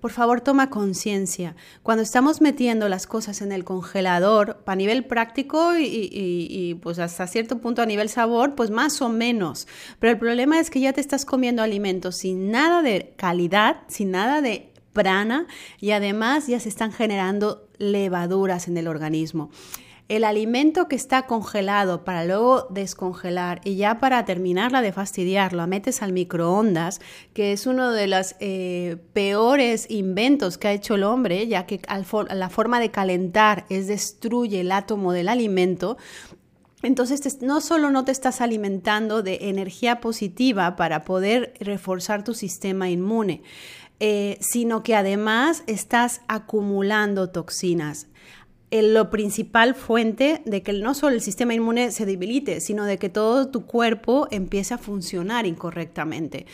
por 0.06 0.12
favor 0.12 0.40
toma 0.40 0.70
conciencia. 0.70 1.56
Cuando 1.82 2.04
estamos 2.04 2.40
metiendo 2.40 2.88
las 2.88 3.08
cosas 3.08 3.42
en 3.42 3.50
el 3.50 3.64
congelador, 3.64 4.62
a 4.64 4.76
nivel 4.76 5.04
práctico 5.04 5.72
y, 5.76 6.78
pues 6.80 7.00
hasta 7.00 7.26
cierto 7.26 7.58
punto 7.58 7.82
a 7.82 7.86
nivel 7.86 8.08
sabor, 8.08 8.54
pues 8.54 8.70
más 8.70 9.02
o 9.02 9.08
menos. 9.08 9.66
Pero 9.98 10.12
el 10.12 10.18
problema 10.20 10.60
es 10.60 10.70
que 10.70 10.78
ya 10.78 10.92
te 10.92 11.00
estás 11.00 11.24
comiendo 11.24 11.60
alimentos 11.60 12.18
sin 12.18 12.52
nada 12.52 12.82
de 12.82 13.14
calidad, 13.16 13.78
sin 13.88 14.12
nada 14.12 14.42
de 14.42 14.70
prana 14.92 15.48
y 15.80 15.90
además 15.90 16.46
ya 16.46 16.60
se 16.60 16.68
están 16.68 16.92
generando 16.92 17.66
levaduras 17.78 18.68
en 18.68 18.76
el 18.76 18.86
organismo 18.86 19.50
el 20.08 20.22
alimento 20.22 20.86
que 20.86 20.94
está 20.94 21.26
congelado 21.26 22.04
para 22.04 22.24
luego 22.24 22.68
descongelar 22.70 23.60
y 23.64 23.76
ya 23.76 23.98
para 23.98 24.24
terminarla 24.24 24.80
de 24.80 24.92
fastidiar, 24.92 25.52
lo 25.52 25.66
metes 25.66 26.00
al 26.00 26.12
microondas, 26.12 27.00
que 27.32 27.52
es 27.52 27.66
uno 27.66 27.90
de 27.90 28.06
los 28.06 28.36
eh, 28.38 28.98
peores 29.12 29.86
inventos 29.90 30.58
que 30.58 30.68
ha 30.68 30.72
hecho 30.72 30.94
el 30.94 31.02
hombre, 31.02 31.48
ya 31.48 31.66
que 31.66 31.80
la 32.30 32.48
forma 32.48 32.78
de 32.78 32.90
calentar 32.90 33.66
es 33.68 33.88
destruye 33.88 34.60
el 34.60 34.70
átomo 34.70 35.12
del 35.12 35.28
alimento, 35.28 35.96
entonces, 36.82 37.42
no 37.42 37.60
solo 37.62 37.90
no 37.90 38.04
te 38.04 38.12
estás 38.12 38.40
alimentando 38.40 39.22
de 39.22 39.38
energía 39.48 40.00
positiva 40.00 40.76
para 40.76 41.04
poder 41.04 41.54
reforzar 41.58 42.22
tu 42.22 42.34
sistema 42.34 42.90
inmune, 42.90 43.42
eh, 43.98 44.38
sino 44.40 44.82
que 44.82 44.94
además 44.94 45.64
estás 45.66 46.20
acumulando 46.28 47.30
toxinas 47.30 48.08
lo 48.70 49.10
principal 49.10 49.74
fuente 49.74 50.42
de 50.44 50.62
que 50.62 50.72
no 50.72 50.94
solo 50.94 51.14
el 51.14 51.20
sistema 51.20 51.54
inmune 51.54 51.92
se 51.92 52.04
debilite, 52.04 52.60
sino 52.60 52.84
de 52.84 52.98
que 52.98 53.08
todo 53.08 53.48
tu 53.48 53.64
cuerpo 53.64 54.26
empiece 54.30 54.74
a 54.74 54.78
funcionar 54.78 55.46
incorrectamente. 55.46 56.46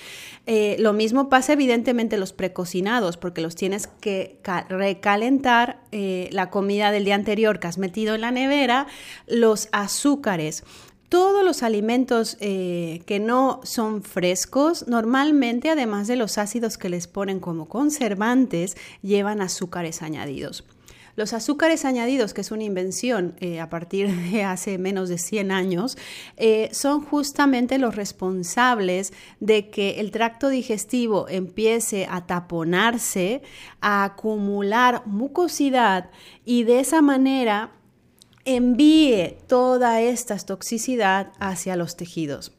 Eh, 0.46 0.76
lo 0.78 0.92
mismo 0.92 1.28
pasa 1.28 1.54
evidentemente 1.54 2.18
los 2.18 2.32
precocinados, 2.32 3.16
porque 3.16 3.40
los 3.40 3.54
tienes 3.54 3.86
que 3.86 4.38
recalentar 4.68 5.80
eh, 5.90 6.28
la 6.32 6.50
comida 6.50 6.90
del 6.90 7.04
día 7.04 7.14
anterior 7.14 7.58
que 7.58 7.68
has 7.68 7.78
metido 7.78 8.14
en 8.14 8.20
la 8.20 8.30
nevera, 8.30 8.86
los 9.26 9.68
azúcares. 9.72 10.64
Todos 11.08 11.44
los 11.44 11.62
alimentos 11.62 12.38
eh, 12.40 13.02
que 13.06 13.20
no 13.20 13.60
son 13.64 14.02
frescos, 14.02 14.86
normalmente, 14.86 15.68
además 15.68 16.08
de 16.08 16.16
los 16.16 16.38
ácidos 16.38 16.78
que 16.78 16.88
les 16.88 17.06
ponen 17.06 17.38
como 17.38 17.68
conservantes, 17.68 18.76
llevan 19.02 19.42
azúcares 19.42 20.00
añadidos. 20.02 20.64
Los 21.14 21.32
azúcares 21.34 21.84
añadidos, 21.84 22.32
que 22.32 22.40
es 22.40 22.50
una 22.50 22.64
invención 22.64 23.34
eh, 23.40 23.60
a 23.60 23.68
partir 23.68 24.10
de 24.30 24.44
hace 24.44 24.78
menos 24.78 25.08
de 25.08 25.18
100 25.18 25.50
años, 25.50 25.98
eh, 26.36 26.68
son 26.72 27.04
justamente 27.04 27.78
los 27.78 27.96
responsables 27.96 29.12
de 29.40 29.70
que 29.70 30.00
el 30.00 30.10
tracto 30.10 30.48
digestivo 30.48 31.28
empiece 31.28 32.06
a 32.10 32.26
taponarse, 32.26 33.42
a 33.80 34.04
acumular 34.04 35.02
mucosidad 35.06 36.10
y 36.44 36.64
de 36.64 36.80
esa 36.80 37.02
manera 37.02 37.72
envíe 38.44 39.36
toda 39.46 40.00
esta 40.00 40.36
toxicidad 40.38 41.32
hacia 41.38 41.76
los 41.76 41.96
tejidos. 41.96 42.52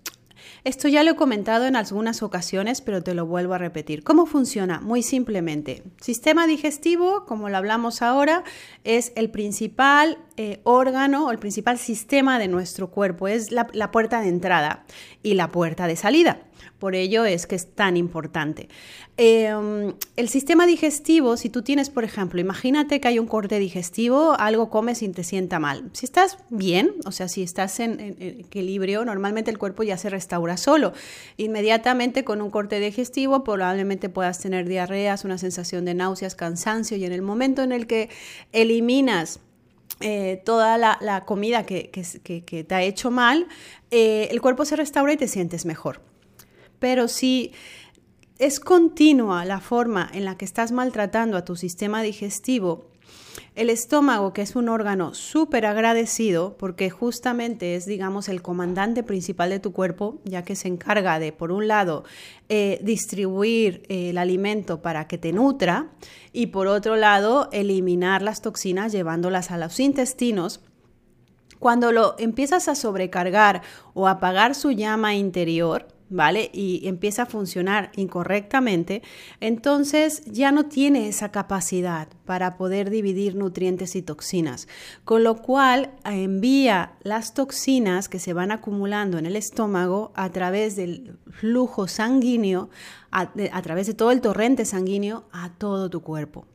Esto 0.66 0.88
ya 0.88 1.04
lo 1.04 1.12
he 1.12 1.16
comentado 1.16 1.66
en 1.66 1.76
algunas 1.76 2.24
ocasiones, 2.24 2.80
pero 2.80 3.04
te 3.04 3.14
lo 3.14 3.26
vuelvo 3.26 3.54
a 3.54 3.58
repetir. 3.58 4.02
¿Cómo 4.02 4.26
funciona? 4.26 4.80
Muy 4.80 5.04
simplemente. 5.04 5.84
Sistema 6.00 6.48
digestivo, 6.48 7.26
como 7.26 7.50
lo 7.50 7.58
hablamos 7.58 8.02
ahora, 8.02 8.46
es 8.86 9.12
el 9.18 9.30
principal 9.30 10.20
eh, 10.38 10.62
órgano 10.64 11.28
o 11.28 11.32
el 11.32 11.38
principal 11.38 11.78
sistema 11.78 12.40
de 12.40 12.48
nuestro 12.48 12.92
cuerpo. 12.92 13.28
Es 13.28 13.52
la, 13.52 13.68
la 13.74 13.92
puerta 13.92 14.22
de 14.22 14.30
entrada 14.30 14.86
y 15.22 15.34
la 15.34 15.52
puerta 15.52 15.86
de 15.86 15.98
salida. 15.98 16.40
Por 16.80 16.96
ello 16.96 17.26
es 17.26 17.46
que 17.46 17.56
es 17.56 17.76
tan 17.76 17.98
importante. 17.98 18.70
Em, 19.16 19.94
el 20.16 20.28
sistema 20.28 20.66
digestivo, 20.66 21.38
si 21.38 21.50
tú 21.50 21.62
tienes, 21.62 21.92
por 21.92 22.04
ejemplo, 22.04 22.42
imagínate 22.42 23.00
que 23.00 23.08
hay 23.08 23.20
un 23.20 23.28
corte 23.28 23.60
digestivo, 23.60 24.36
algo 24.40 24.72
comes 24.72 25.04
y 25.04 25.10
te 25.10 25.24
sienta 25.24 25.60
mal. 25.60 25.92
Si 25.94 26.08
estás 26.08 26.40
bien, 26.50 26.96
o 27.06 27.12
sea, 27.12 27.28
si 27.28 27.44
estás 27.44 27.80
en, 27.80 28.16
equilibrio, 28.20 29.06
normalmente 29.06 29.52
el 29.52 29.60
cuerpo 29.60 29.84
ya 29.84 29.98
se 30.00 30.10
restaura 30.10 30.58
solo. 30.58 30.94
Inmediatamente 31.38 32.24
con 32.24 32.42
un 32.42 32.50
corte 32.50 32.80
digestivo 32.80 33.44
probablemente 33.44 34.10
puedas 34.10 34.40
tener 34.40 34.68
diarreas, 34.68 35.26
una 35.26 35.38
sensación 35.38 35.86
de 35.86 35.94
náuseas, 35.94 36.34
cansancio 36.34 36.98
y 36.98 37.06
en 37.06 37.12
el 37.12 37.22
momento 37.22 37.62
en 37.62 37.72
el 37.72 37.86
que 37.86 38.10
eliminas 38.52 39.40
eh, 40.00 40.42
toda 40.44 40.80
la, 40.80 41.24
comida 41.26 41.68
que, 41.68 41.92
te 42.68 42.76
ha 42.76 42.82
hecho 42.82 43.12
mal, 43.12 43.48
eh, 43.92 44.28
el 44.32 44.42
cuerpo 44.42 44.66
se 44.66 44.76
restaura 44.76 45.14
y 45.14 45.18
te 45.18 45.28
sientes 45.28 45.66
mejor. 45.66 46.02
Pero 46.80 47.08
si 47.08 47.52
es 48.40 48.60
continua 48.60 49.46
la 49.46 49.60
forma 49.60 50.10
en 50.14 50.26
la 50.26 50.38
que 50.38 50.46
estás 50.46 50.72
maltratando 50.72 51.38
a 51.38 51.46
tu 51.46 51.56
sistema 51.56 52.02
digestivo, 52.02 52.94
el 53.56 53.70
estómago, 53.70 54.34
que 54.34 54.42
es 54.42 54.56
un 54.56 54.68
órgano 54.68 55.14
súper 55.14 55.66
agradecido, 55.66 56.56
porque 56.58 56.90
justamente 56.90 57.76
es, 57.76 57.86
digamos, 57.86 58.28
el 58.30 58.42
comandante 58.42 59.04
principal 59.04 59.52
de 59.52 59.60
tu 59.60 59.74
cuerpo, 59.74 60.20
ya 60.24 60.44
que 60.44 60.56
se 60.56 60.68
encarga 60.68 61.20
de, 61.20 61.32
por 61.32 61.52
un 61.52 61.68
lado, 61.68 62.04
eh, 62.50 62.80
distribuir 62.82 63.84
eh, 63.90 64.10
el 64.10 64.18
alimento 64.18 64.82
para 64.82 65.08
que 65.08 65.20
te 65.20 65.34
nutra 65.34 65.92
y, 66.32 66.48
por 66.48 66.68
otro 66.68 66.96
lado, 66.96 67.50
eliminar 67.52 68.24
las 68.24 68.42
toxinas 68.42 68.92
llevándolas 68.92 69.52
a 69.52 69.58
los 69.58 69.80
intestinos. 69.80 70.62
Cuando 71.60 71.92
lo 71.92 72.16
empiezas 72.18 72.68
a 72.68 72.76
sobrecargar 72.76 73.62
o 73.94 74.08
apagar 74.08 74.56
su 74.56 74.72
llama 74.72 75.16
interior, 75.16 75.93
Y 76.54 76.88
empieza 76.88 77.24
a 77.24 77.26
funcionar 77.26 77.92
incorrectamente, 77.96 79.02
entonces 79.40 80.24
ya 80.26 80.52
no 80.52 80.66
tiene 80.66 81.08
esa 81.08 81.32
capacidad 81.32 82.08
para 82.26 82.56
poder 82.56 82.90
dividir 82.90 83.36
nutrientes 83.36 83.96
y 83.96 84.04
toxinas, 84.04 84.68
con 85.06 85.24
lo 85.24 85.42
cual 85.42 85.92
envía 86.06 86.94
las 87.02 87.34
toxinas 87.34 88.10
que 88.10 88.20
se 88.20 88.34
van 88.34 88.52
acumulando 88.52 89.18
en 89.18 89.26
el 89.26 89.36
estómago 89.36 90.12
a 90.16 90.30
través 90.32 90.76
del 90.76 91.18
flujo 91.32 91.88
sanguíneo, 91.88 92.70
a 93.12 93.62
través 93.62 93.88
de 93.88 93.94
todo 93.94 94.12
el 94.12 94.22
torrente 94.22 94.66
sanguíneo 94.66 95.26
a 95.32 95.52
todo 95.58 95.90
tu 95.90 96.02
cuerpo. 96.02 96.46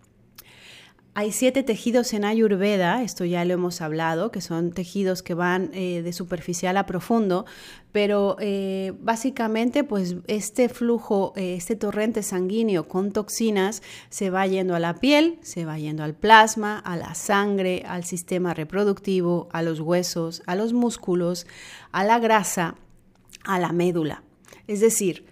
Hay 1.18 1.32
siete 1.32 1.64
tejidos 1.64 2.12
en 2.12 2.24
Ayurveda, 2.24 3.02
esto 3.02 3.24
ya 3.24 3.44
lo 3.44 3.52
hemos 3.52 3.80
hablado, 3.80 4.30
que 4.30 4.40
son 4.40 4.70
tejidos 4.70 5.24
que 5.24 5.34
van 5.34 5.72
eh, 5.74 6.00
de 6.00 6.12
superficial 6.12 6.76
a 6.76 6.86
profundo, 6.86 7.44
pero 7.90 8.36
eh, 8.38 8.92
básicamente 9.00 9.82
pues 9.82 10.14
este 10.28 10.68
flujo, 10.68 11.32
eh, 11.34 11.56
este 11.56 11.74
torrente 11.74 12.22
sanguíneo 12.22 12.86
con 12.86 13.10
toxinas 13.10 13.82
se 14.10 14.30
va 14.30 14.46
yendo 14.46 14.76
a 14.76 14.78
la 14.78 14.94
piel, 14.94 15.40
se 15.42 15.64
va 15.64 15.76
yendo 15.76 16.04
al 16.04 16.14
plasma, 16.14 16.78
a 16.78 16.96
la 16.96 17.16
sangre, 17.16 17.82
al 17.88 18.04
sistema 18.04 18.54
reproductivo, 18.54 19.48
a 19.50 19.62
los 19.62 19.80
huesos, 19.80 20.44
a 20.46 20.54
los 20.54 20.72
músculos, 20.72 21.48
a 21.90 22.04
la 22.04 22.20
grasa, 22.20 22.76
a 23.42 23.58
la 23.58 23.72
médula. 23.72 24.22
Es 24.68 24.78
decir, 24.78 25.24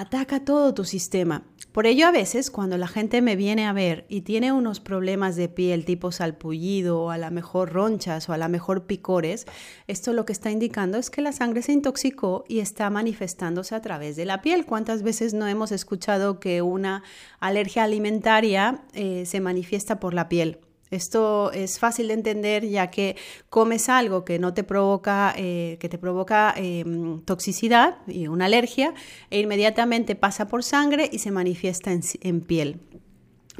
ataca 0.00 0.44
todo 0.44 0.74
tu 0.74 0.84
sistema. 0.84 1.44
Por 1.72 1.86
ello 1.86 2.06
a 2.06 2.10
veces 2.10 2.50
cuando 2.50 2.78
la 2.78 2.88
gente 2.88 3.20
me 3.20 3.36
viene 3.36 3.66
a 3.66 3.72
ver 3.72 4.06
y 4.08 4.22
tiene 4.22 4.50
unos 4.50 4.80
problemas 4.80 5.36
de 5.36 5.48
piel 5.48 5.84
tipo 5.84 6.10
salpullido 6.10 7.02
o 7.02 7.10
a 7.10 7.18
la 7.18 7.30
mejor 7.30 7.72
ronchas 7.72 8.28
o 8.28 8.32
a 8.32 8.38
la 8.38 8.48
mejor 8.48 8.86
picores, 8.86 9.46
esto 9.86 10.14
lo 10.14 10.24
que 10.24 10.32
está 10.32 10.50
indicando 10.50 10.96
es 10.96 11.10
que 11.10 11.20
la 11.20 11.32
sangre 11.32 11.62
se 11.62 11.72
intoxicó 11.72 12.44
y 12.48 12.60
está 12.60 12.88
manifestándose 12.88 13.74
a 13.74 13.82
través 13.82 14.16
de 14.16 14.24
la 14.24 14.40
piel. 14.40 14.64
¿Cuántas 14.64 15.02
veces 15.02 15.34
no 15.34 15.46
hemos 15.48 15.70
escuchado 15.70 16.40
que 16.40 16.62
una 16.62 17.02
alergia 17.40 17.84
alimentaria 17.84 18.82
eh, 18.94 19.24
se 19.26 19.40
manifiesta 19.40 20.00
por 20.00 20.14
la 20.14 20.28
piel? 20.28 20.60
Esto 20.90 21.50
es 21.52 21.80
fácil 21.80 22.08
de 22.08 22.14
entender 22.14 22.68
ya 22.68 22.90
que 22.90 23.16
comes 23.50 23.88
algo 23.88 24.24
que 24.24 24.38
no 24.38 24.54
te 24.54 24.62
provoca, 24.62 25.34
eh, 25.36 25.78
que 25.80 25.88
te 25.88 25.98
provoca 25.98 26.54
em, 26.56 27.20
toxicidad 27.22 27.98
y 28.06 28.28
una 28.28 28.44
alergia 28.44 28.94
e 29.30 29.40
inmediatamente 29.40 30.14
pasa 30.14 30.46
por 30.46 30.62
sangre 30.62 31.08
y 31.12 31.18
se 31.18 31.32
manifiesta 31.32 31.90
en, 31.92 32.40
piel. 32.40 32.80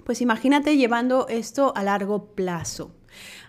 Pues 0.04 0.20
imagínate 0.20 0.76
llevando 0.76 1.26
esto 1.28 1.72
a 1.74 1.82
largo 1.82 2.26
plazo. 2.26 2.94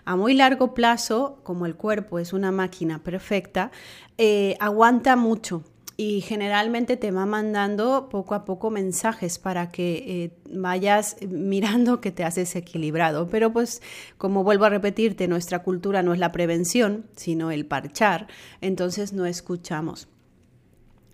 A 0.04 0.16
muy 0.16 0.34
largo 0.34 0.74
plazo, 0.74 1.38
como 1.44 1.66
el 1.66 1.76
cuerpo 1.76 2.18
es 2.18 2.32
una 2.32 2.50
máquina 2.50 3.04
perfecta, 3.04 3.70
eh, 4.16 4.56
aguanta 4.58 5.14
mucho 5.14 5.62
y 6.00 6.20
generalmente 6.20 6.96
te 6.96 7.10
va 7.10 7.26
mandando 7.26 8.08
poco 8.08 8.36
a 8.36 8.44
poco 8.44 8.70
mensajes 8.70 9.40
para 9.40 9.72
que 9.72 10.04
eh, 10.06 10.38
vayas 10.48 11.16
mirando 11.28 12.00
que 12.00 12.12
te 12.12 12.22
haces 12.22 12.54
equilibrado. 12.54 13.26
Pero 13.26 13.52
pues 13.52 13.82
como 14.16 14.44
vuelvo 14.44 14.64
a 14.64 14.68
repetirte, 14.68 15.26
nuestra 15.26 15.64
cultura 15.64 16.04
no 16.04 16.12
es 16.12 16.20
la 16.20 16.30
prevención, 16.30 17.06
sino 17.16 17.50
el 17.50 17.66
parchar, 17.66 18.28
entonces 18.60 19.12
no 19.12 19.26
escuchamos. 19.26 20.06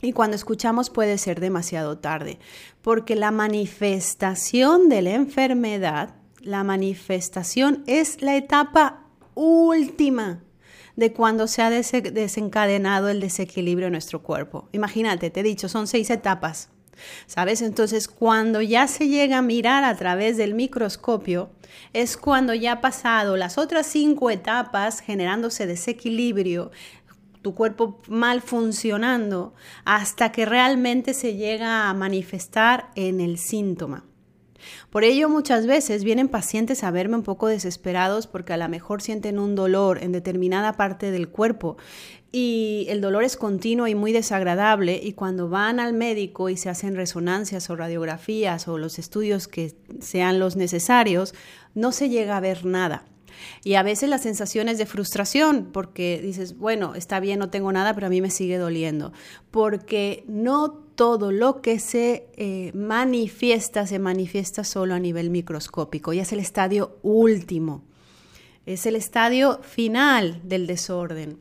Y 0.03 0.13
cuando 0.13 0.37
escuchamos 0.37 0.91
puede 0.91 1.17
ser 1.17 1.41
demasiado 1.41 1.97
tarde, 1.97 2.39
porque 2.83 3.17
la 3.17 3.31
manifestación 3.31 4.91
de 4.91 5.01
la 5.01 5.15
enfermedad, 5.15 6.15
la 6.43 6.63
manifestación 6.63 7.85
es 7.87 8.21
la 8.21 8.37
etapa 8.37 9.07
última 9.35 10.43
de 10.97 11.13
cuando 11.13 11.47
se 11.47 11.63
ha 11.63 11.71
desencadenado 11.71 13.09
el 13.09 13.21
desequilibrio 13.21 13.87
en 13.87 13.93
nuestro 13.93 14.23
cuerpo. 14.23 14.69
Imagínate, 14.73 15.31
te 15.31 15.41
he 15.41 15.43
dicho, 15.43 15.69
son 15.69 15.87
seis 15.87 16.11
etapas. 16.11 16.71
¿Sabes? 17.27 17.61
Entonces, 17.61 18.07
cuando 18.07 18.63
ya 18.63 18.87
se 18.87 19.09
llega 19.09 19.39
a 19.39 19.43
mirar 19.43 19.83
a 19.83 19.97
través 19.97 20.37
del 20.37 20.55
microscopio, 20.55 21.51
es 21.93 22.17
cuando 22.17 22.55
ya 22.55 22.73
ha 22.73 22.81
pasado 22.81 23.37
las 23.37 23.59
otras 23.59 23.89
cinco 23.89 24.31
etapas 24.31 25.01
generándose 25.01 25.67
desequilibrio, 25.67 26.71
tu 27.43 27.55
cuerpo 27.55 28.01
mal 28.09 28.43
funcionando, 28.43 29.55
hasta 29.85 30.31
que 30.31 30.47
realmente 30.47 31.15
se 31.15 31.35
llega 31.35 31.91
a 31.91 31.95
manifestar 31.95 32.91
en 32.95 33.21
el 33.21 33.39
síntoma. 33.39 34.05
Por 34.91 35.05
ello 35.05 35.29
muchas 35.29 35.67
veces 35.67 36.05
vienen 36.05 36.29
pacientes 36.29 36.85
a 36.85 36.91
verme 36.91 37.17
un 37.17 37.23
poco 37.23 37.49
desesperados 37.49 38.27
porque 38.27 38.53
a 38.53 38.57
lo 38.57 38.69
mejor 38.69 39.03
sienten 39.03 39.39
un 39.39 39.55
dolor 39.55 40.03
en 40.03 40.13
determinada 40.13 40.75
parte 40.75 41.11
del 41.11 41.29
cuerpo 41.29 41.77
y 42.37 42.87
el 42.89 43.01
dolor 43.01 43.23
es 43.23 43.37
continuo 43.37 43.87
y 43.87 43.95
muy 43.95 44.11
desagradable 44.11 45.01
y 45.01 45.13
cuando 45.13 45.49
van 45.49 45.79
al 45.79 45.93
médico 45.93 46.49
y 46.49 46.57
se 46.57 46.69
hacen 46.69 46.97
resonancias 46.97 47.71
o 47.71 47.77
radiografías 47.77 48.67
o 48.67 48.77
los 48.77 48.99
estudios 48.99 49.47
que 49.47 49.77
sean 50.01 50.41
los 50.41 50.57
necesarios, 50.57 51.33
no 51.75 51.93
se 51.93 52.09
llega 52.09 52.37
a 52.37 52.41
ver 52.41 52.65
nada. 52.65 53.05
Y 53.63 53.75
a 53.75 53.85
veces 53.85 54.09
la 54.09 54.19
sensación 54.19 54.69
es 54.69 54.79
de 54.79 54.87
frustración 54.87 55.71
porque 55.73 56.21
dices, 56.21 56.59
bueno, 56.59 56.97
está 56.97 57.21
bien, 57.21 57.39
no 57.39 57.51
tengo 57.51 57.71
nada, 57.71 57.95
pero 57.95 58.09
a 58.09 58.11
mí 58.11 58.21
me 58.21 58.31
sigue 58.31 58.59
doliendo. 58.59 59.13
Porque 59.53 60.25
no 60.27 60.84
todo 60.95 61.33
lo 61.33 61.61
que 61.61 61.79
se 61.79 62.29
eh, 62.37 62.73
manifiesta 62.75 63.87
se 63.87 63.99
manifiesta 63.99 64.65
solo 64.65 64.95
a 64.95 64.99
nivel 64.99 65.31
microscópico. 65.31 66.13
Y 66.13 66.21
es 66.21 66.33
el 66.33 66.41
estadio 66.41 66.99
último. 67.03 67.83
Es 68.67 68.87
el 68.87 68.97
estadio 68.97 69.61
final 69.63 70.41
del 70.45 70.67
desorden. 70.67 71.39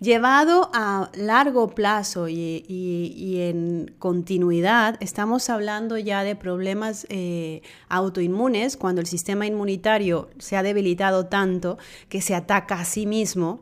Llevado 0.00 0.70
a 0.72 1.10
largo 1.14 1.68
plazo 1.68 2.28
y, 2.28 3.36
en 3.38 3.94
continuidad, 3.98 4.96
estamos 5.00 5.48
hablando 5.48 5.98
ya 5.98 6.24
de 6.24 6.36
problemas 6.36 7.06
eh, 7.08 7.62
autoinmunes, 7.88 8.76
cuando 8.76 9.00
el 9.00 9.06
sistema 9.06 9.46
inmunitario 9.46 10.30
se 10.38 10.56
ha 10.56 10.62
debilitado 10.62 11.26
tanto 11.26 11.78
que 12.08 12.20
se 12.20 12.34
ataca 12.34 12.80
a 12.80 12.84
sí 12.84 13.06
mismo, 13.06 13.60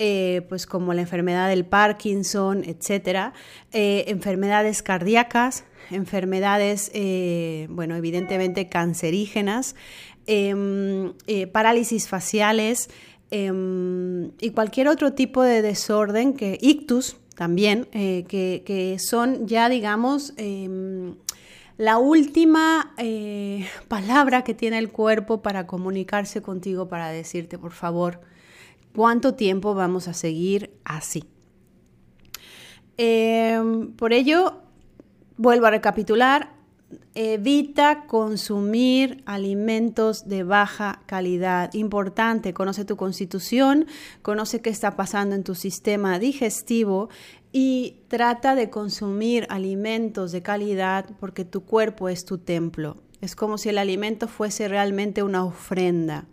eh, 0.00 0.44
pues 0.48 0.66
como 0.66 0.92
la 0.94 1.02
enfermedad 1.02 1.48
del 1.48 1.64
Parkinson, 1.64 2.64
etcétera, 2.64 3.32
eh, 3.70 4.06
enfermedades 4.08 4.82
cardíacas, 4.82 5.62
enfermedades, 5.92 6.90
bueno, 7.68 7.94
evidentemente 7.94 8.68
cancerígenas, 8.68 9.76
em, 10.26 11.12
parálisis 11.52 12.08
faciales, 12.08 12.88
Em, 13.30 14.32
y 14.40 14.50
cualquier 14.50 14.88
otro 14.88 15.12
tipo 15.12 15.42
de 15.42 15.62
desorden, 15.62 16.34
que 16.34 16.58
ictus 16.60 17.16
también, 17.36 17.86
eh, 17.92 18.24
que, 18.28 18.96
son 18.98 19.46
ya, 19.46 19.68
digamos, 19.68 20.34
em, 20.36 21.14
la 21.78 21.98
última 21.98 22.92
eh, 22.98 23.66
palabra 23.88 24.42
que 24.42 24.52
tiene 24.52 24.78
el 24.78 24.90
cuerpo 24.90 25.42
para 25.42 25.66
comunicarse 25.66 26.42
contigo, 26.42 26.88
para 26.88 27.10
decirte, 27.10 27.56
por 27.56 27.72
favor, 27.72 28.20
cuánto 28.94 29.34
tiempo 29.34 29.74
vamos 29.74 30.08
a 30.08 30.14
seguir 30.14 30.78
así. 30.84 31.24
Em, 32.96 33.92
por 33.92 34.12
ello, 34.12 34.60
vuelvo 35.36 35.66
a 35.66 35.70
recapitular, 35.70 36.60
Evita 37.14 38.06
consumir 38.06 39.22
alimentos 39.26 40.28
de 40.28 40.42
baja 40.42 41.02
calidad. 41.06 41.72
Importante, 41.74 42.52
conoce 42.52 42.84
tu 42.84 42.96
constitución, 42.96 43.86
conoce 44.22 44.60
qué 44.60 44.70
está 44.70 44.96
pasando 44.96 45.34
en 45.34 45.44
tu 45.44 45.54
sistema 45.54 46.18
digestivo 46.18 47.08
y 47.52 47.98
trata 48.08 48.54
de 48.54 48.70
consumir 48.70 49.46
alimentos 49.50 50.32
de 50.32 50.42
calidad 50.42 51.10
porque 51.20 51.44
tu 51.44 51.64
cuerpo 51.64 52.08
es 52.08 52.24
tu 52.24 52.38
templo. 52.38 52.96
Es 53.20 53.36
como 53.36 53.58
si 53.58 53.68
el 53.68 53.78
alimento 53.78 54.26
fuese 54.26 54.66
realmente 54.66 55.22
una 55.22 55.44
ofrenda. 55.44 56.26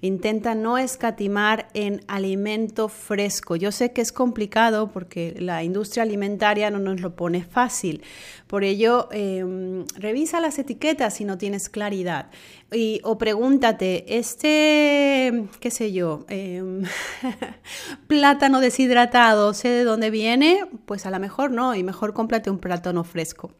Intenta 0.00 0.54
no 0.54 0.78
escatimar 0.78 1.68
en 1.74 2.02
alimento 2.08 2.88
fresco. 2.88 3.56
Yo 3.56 3.72
sé 3.72 3.92
que 3.92 4.00
es 4.00 4.12
complicado 4.12 4.90
porque 4.92 5.34
la 5.38 5.62
industria 5.62 6.02
alimentaria 6.02 6.70
no 6.70 6.78
nos 6.78 7.00
lo 7.00 7.14
pone 7.16 7.44
fácil. 7.44 8.02
Por 8.46 8.64
ello, 8.64 9.08
em, 9.12 9.84
revisa 9.96 10.40
las 10.40 10.58
etiquetas 10.58 11.14
si 11.14 11.24
no 11.24 11.38
tienes 11.38 11.68
claridad. 11.68 12.30
Y, 12.72 13.00
o 13.04 13.18
pregúntate, 13.18 14.18
este, 14.18 15.48
qué 15.60 15.70
sé 15.70 15.92
yo, 15.92 16.24
em, 16.28 16.82
plátano 18.06 18.60
deshidratado, 18.60 19.54
¿sé 19.54 19.68
de 19.68 19.84
dónde 19.84 20.10
viene? 20.10 20.64
Pues 20.86 21.06
a 21.06 21.10
lo 21.10 21.18
mejor 21.20 21.50
no, 21.50 21.74
y 21.74 21.82
mejor 21.82 22.14
cómprate 22.14 22.50
un 22.50 22.58
plátano 22.58 23.04
fresco. 23.04 23.52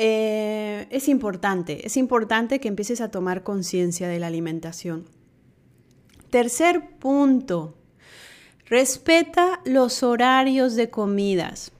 Eh, 0.00 0.86
es 0.90 1.08
importante, 1.08 1.84
es 1.84 1.96
importante 1.96 2.60
que 2.60 2.68
empieces 2.68 3.00
a 3.00 3.10
tomar 3.10 3.42
conciencia 3.42 4.06
de 4.06 4.20
la 4.20 4.28
alimentación. 4.28 5.06
Tercer 6.30 6.98
punto, 7.00 7.74
respeta 8.66 9.60
los 9.64 10.04
horarios 10.04 10.76
de 10.76 10.88
comidas. 10.88 11.72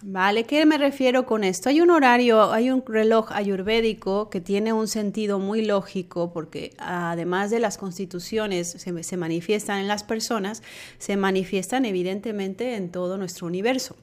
¿Vale? 0.00 0.44
¿Qué 0.44 0.64
me 0.64 0.78
refiero 0.78 1.26
con 1.26 1.42
esto? 1.42 1.68
Hay 1.68 1.80
un 1.80 1.90
horario, 1.90 2.52
hay 2.52 2.70
un 2.70 2.84
reloj 2.86 3.32
ayurvédico 3.32 4.30
que 4.30 4.40
tiene 4.40 4.72
un 4.72 4.86
sentido 4.86 5.40
muy 5.40 5.64
lógico 5.64 6.32
porque 6.32 6.72
además 6.78 7.50
de 7.50 7.58
las 7.58 7.78
constituciones 7.78 8.68
se, 8.68 9.02
se 9.02 9.16
manifiestan 9.16 9.80
en 9.80 9.88
las 9.88 10.04
personas, 10.04 10.62
se 10.98 11.16
manifiestan 11.16 11.84
evidentemente 11.84 12.76
en 12.76 12.92
todo 12.92 13.18
nuestro 13.18 13.48
universo. 13.48 13.96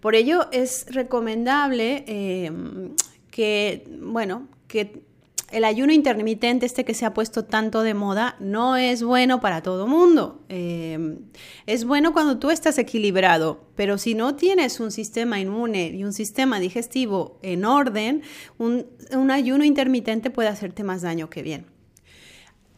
Por 0.00 0.14
ello 0.14 0.48
es 0.50 0.86
recomendable 0.90 2.04
eh, 2.06 2.50
que, 3.30 3.84
bueno, 4.00 4.48
que 4.66 5.02
el 5.50 5.64
ayuno 5.64 5.92
intermitente, 5.92 6.64
este 6.64 6.84
que 6.84 6.94
se 6.94 7.04
ha 7.04 7.12
puesto 7.12 7.44
tanto 7.44 7.82
de 7.82 7.92
moda, 7.94 8.36
no 8.38 8.76
es 8.76 9.02
bueno 9.02 9.40
para 9.40 9.62
todo 9.62 9.86
mundo. 9.86 10.40
Eh, 10.48 11.18
es 11.66 11.84
bueno 11.84 12.12
cuando 12.12 12.38
tú 12.38 12.50
estás 12.50 12.78
equilibrado, 12.78 13.64
pero 13.74 13.98
si 13.98 14.14
no 14.14 14.36
tienes 14.36 14.80
un 14.80 14.92
sistema 14.92 15.40
inmune 15.40 15.88
y 15.88 16.04
un 16.04 16.12
sistema 16.12 16.60
digestivo 16.60 17.38
en 17.42 17.64
orden, 17.64 18.22
un 18.58 19.30
ayuno 19.30 19.64
intermitente 19.64 20.30
puede 20.30 20.48
hacerte 20.48 20.84
más 20.84 21.02
daño 21.02 21.28
que 21.30 21.42
bien. 21.42 21.79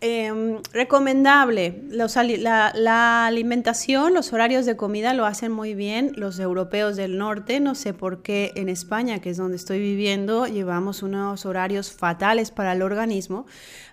Em, 0.04 0.60
recomendable, 0.72 1.80
la, 1.88 3.24
alimentación, 3.24 4.14
los 4.14 4.32
horarios 4.32 4.66
de 4.66 4.74
comida 4.74 5.14
lo 5.14 5.26
hacen 5.26 5.52
muy 5.52 5.74
bien 5.74 6.10
los 6.16 6.40
europeos 6.40 6.96
del 6.96 7.18
norte. 7.18 7.60
No 7.60 7.76
sé 7.76 7.94
por 7.94 8.20
qué 8.20 8.50
en 8.56 8.68
España, 8.68 9.20
que 9.20 9.30
es 9.30 9.36
donde 9.36 9.54
estoy 9.54 9.78
viviendo, 9.78 10.48
llevamos 10.48 11.04
unos 11.04 11.46
horarios 11.46 11.92
fatales 11.92 12.50
para 12.50 12.72
el 12.72 12.82
organismo. 12.82 13.46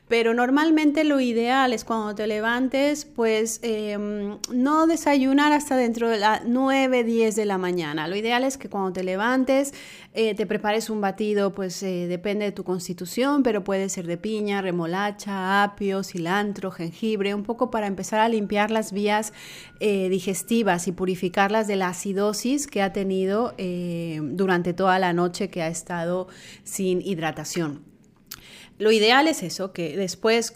Pero 0.09 0.33
normalmente 0.33 1.03
lo 1.03 1.19
ideal 1.19 1.71
es 1.71 1.85
cuando 1.85 2.15
te 2.15 2.25
levantes, 2.25 3.05
pues 3.05 3.59
em, 3.61 4.39
no 4.51 4.87
desayunar 4.87 5.53
hasta 5.53 5.77
dentro 5.77 6.09
de 6.09 6.17
las 6.17 6.45
9, 6.45 7.03
10 7.03 7.35
de 7.35 7.45
la 7.45 7.59
mañana. 7.59 8.07
Lo 8.07 8.15
ideal 8.15 8.43
es 8.43 8.57
que 8.57 8.69
cuando 8.69 8.91
te 8.91 9.03
levantes 9.03 9.71
eh, 10.15 10.33
te 10.33 10.47
prepares 10.47 10.89
un 10.89 10.99
batido, 10.99 11.53
pues 11.53 11.83
eh, 11.83 12.07
depende 12.07 12.45
de 12.45 12.51
tu 12.51 12.63
constitución, 12.63 13.43
pero 13.43 13.63
puede 13.63 13.87
ser 13.87 14.07
de 14.07 14.17
piña, 14.17 14.63
remolacha, 14.63 15.61
apio, 15.61 16.03
cilantro, 16.03 16.71
jengibre, 16.71 17.35
un 17.35 17.43
poco 17.43 17.69
para 17.69 17.85
empezar 17.85 18.19
a 18.19 18.29
limpiar 18.29 18.71
las 18.71 18.91
vías 18.91 19.31
eh, 19.79 20.09
digestivas 20.09 20.87
y 20.87 20.91
purificarlas 20.91 21.67
de 21.67 21.75
la 21.75 21.89
acidosis 21.89 22.65
que 22.65 22.81
ha 22.81 22.93
tenido 22.93 23.53
durante 23.59 24.73
toda 24.73 24.97
la 24.97 25.13
noche 25.13 25.49
que 25.49 25.61
ha 25.61 25.67
estado 25.67 26.27
sin 26.63 26.99
hidratación. 27.01 27.98
Lo 28.79 28.93
ideal 28.93 29.27
es 29.27 29.43
eso, 29.43 29.73
que 29.73 29.97
después 29.97 30.53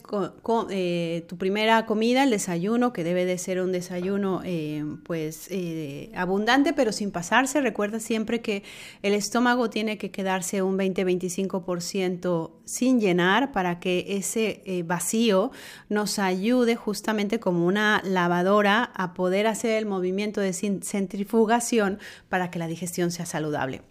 eh, 0.69 1.25
tu 1.27 1.37
primera 1.37 1.85
comida, 1.85 2.23
el 2.23 2.29
desayuno, 2.29 2.93
que 2.93 3.03
debe 3.03 3.25
de 3.25 3.37
ser 3.37 3.59
un 3.59 3.73
desayuno 3.73 4.41
eh, 4.45 4.85
pues 5.03 5.49
eh, 5.51 6.09
abundante, 6.15 6.71
pero 6.71 6.93
sin 6.93 7.11
pasarse. 7.11 7.59
Recuerda 7.59 7.99
siempre 7.99 8.41
que 8.41 8.63
el 9.01 9.13
estómago 9.13 9.69
tiene 9.69 9.97
que 9.97 10.09
quedarse 10.09 10.61
un 10.61 10.77
20-25% 10.77 12.51
sin 12.63 13.01
llenar 13.01 13.51
para 13.51 13.81
que 13.81 14.05
ese 14.07 14.85
vacío 14.85 15.51
nos 15.89 16.17
ayude 16.17 16.77
justamente 16.77 17.41
como 17.41 17.67
una 17.67 18.01
lavadora 18.05 18.89
a 18.95 19.13
poder 19.13 19.47
hacer 19.47 19.71
el 19.71 19.85
movimiento 19.85 20.39
de 20.39 20.53
centrifugación 20.53 21.99
para 22.29 22.49
que 22.51 22.59
la 22.59 22.67
digestión 22.67 23.11
sea 23.11 23.25
saludable. 23.25 23.81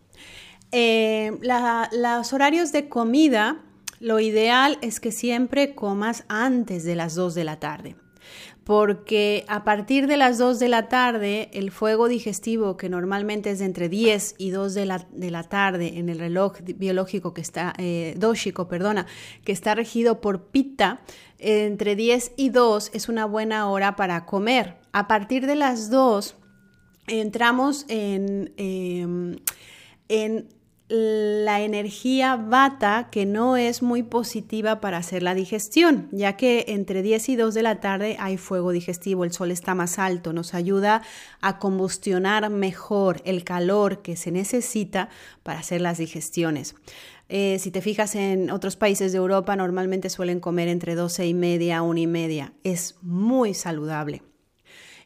los 0.72 2.32
horarios 2.32 2.72
de 2.72 2.88
comida 2.88 3.62
lo 4.02 4.18
ideal 4.18 4.78
es 4.82 4.98
que 4.98 5.12
siempre 5.12 5.76
comas 5.76 6.24
antes 6.26 6.82
de 6.82 6.96
las 6.96 7.14
2 7.14 7.36
de 7.36 7.44
la 7.44 7.60
tarde, 7.60 7.94
porque 8.64 9.44
a 9.46 9.62
partir 9.62 10.08
de 10.08 10.16
las 10.16 10.38
2 10.38 10.58
de 10.58 10.68
la 10.68 10.88
tarde 10.88 11.50
el 11.52 11.70
fuego 11.70 12.08
digestivo, 12.08 12.76
que 12.76 12.88
normalmente 12.88 13.52
es 13.52 13.60
de 13.60 13.66
entre 13.66 13.88
10 13.88 14.34
y 14.38 14.50
2 14.50 14.74
de 14.74 14.86
la, 14.86 15.42
tarde 15.44 15.98
en 15.98 16.08
el 16.08 16.18
reloj 16.18 16.58
biológico 16.76 17.32
que 17.32 17.42
está, 17.42 17.74
eh, 17.78 18.18
perdona, 18.68 19.06
que 19.44 19.52
está 19.52 19.76
regido 19.76 20.20
por 20.20 20.46
Pitta, 20.46 21.00
entre 21.38 21.94
10 21.94 22.32
y 22.36 22.48
2 22.48 22.90
es 22.94 23.08
una 23.08 23.24
buena 23.24 23.70
hora 23.70 23.94
para 23.94 24.26
comer. 24.26 24.78
A 24.90 25.06
partir 25.06 25.46
de 25.46 25.54
las 25.54 25.90
2 25.90 26.34
entramos 27.06 27.84
en, 27.88 28.52
em, 28.56 29.36
en 30.08 30.48
la 30.92 31.62
energía 31.62 32.36
bata 32.36 33.08
que 33.10 33.24
no 33.24 33.56
es 33.56 33.80
muy 33.80 34.02
positiva 34.02 34.82
para 34.82 34.98
hacer 34.98 35.22
la 35.22 35.34
digestión, 35.34 36.08
ya 36.12 36.36
que 36.36 36.66
entre 36.68 37.00
10 37.00 37.30
y 37.30 37.36
2 37.36 37.54
de 37.54 37.62
la 37.62 37.80
tarde 37.80 38.16
hay 38.20 38.36
fuego 38.36 38.72
digestivo, 38.72 39.24
el 39.24 39.32
sol 39.32 39.50
está 39.50 39.74
más 39.74 39.98
alto, 39.98 40.34
nos 40.34 40.52
ayuda 40.52 41.00
a 41.40 41.58
combustionar 41.58 42.50
mejor 42.50 43.22
el 43.24 43.42
calor 43.42 44.02
que 44.02 44.16
se 44.16 44.30
necesita 44.30 45.08
para 45.42 45.60
hacer 45.60 45.80
las 45.80 45.96
digestiones. 45.96 46.74
Eh, 47.30 47.58
si 47.58 47.70
te 47.70 47.80
fijas 47.80 48.14
en 48.14 48.50
otros 48.50 48.76
países 48.76 49.12
de 49.12 49.18
Europa, 49.18 49.56
normalmente 49.56 50.10
suelen 50.10 50.40
comer 50.40 50.68
entre 50.68 50.94
12 50.94 51.26
y 51.26 51.32
media, 51.32 51.80
1 51.80 52.00
y 52.00 52.06
media. 52.06 52.52
Es 52.64 52.96
muy 53.00 53.54
saludable. 53.54 54.22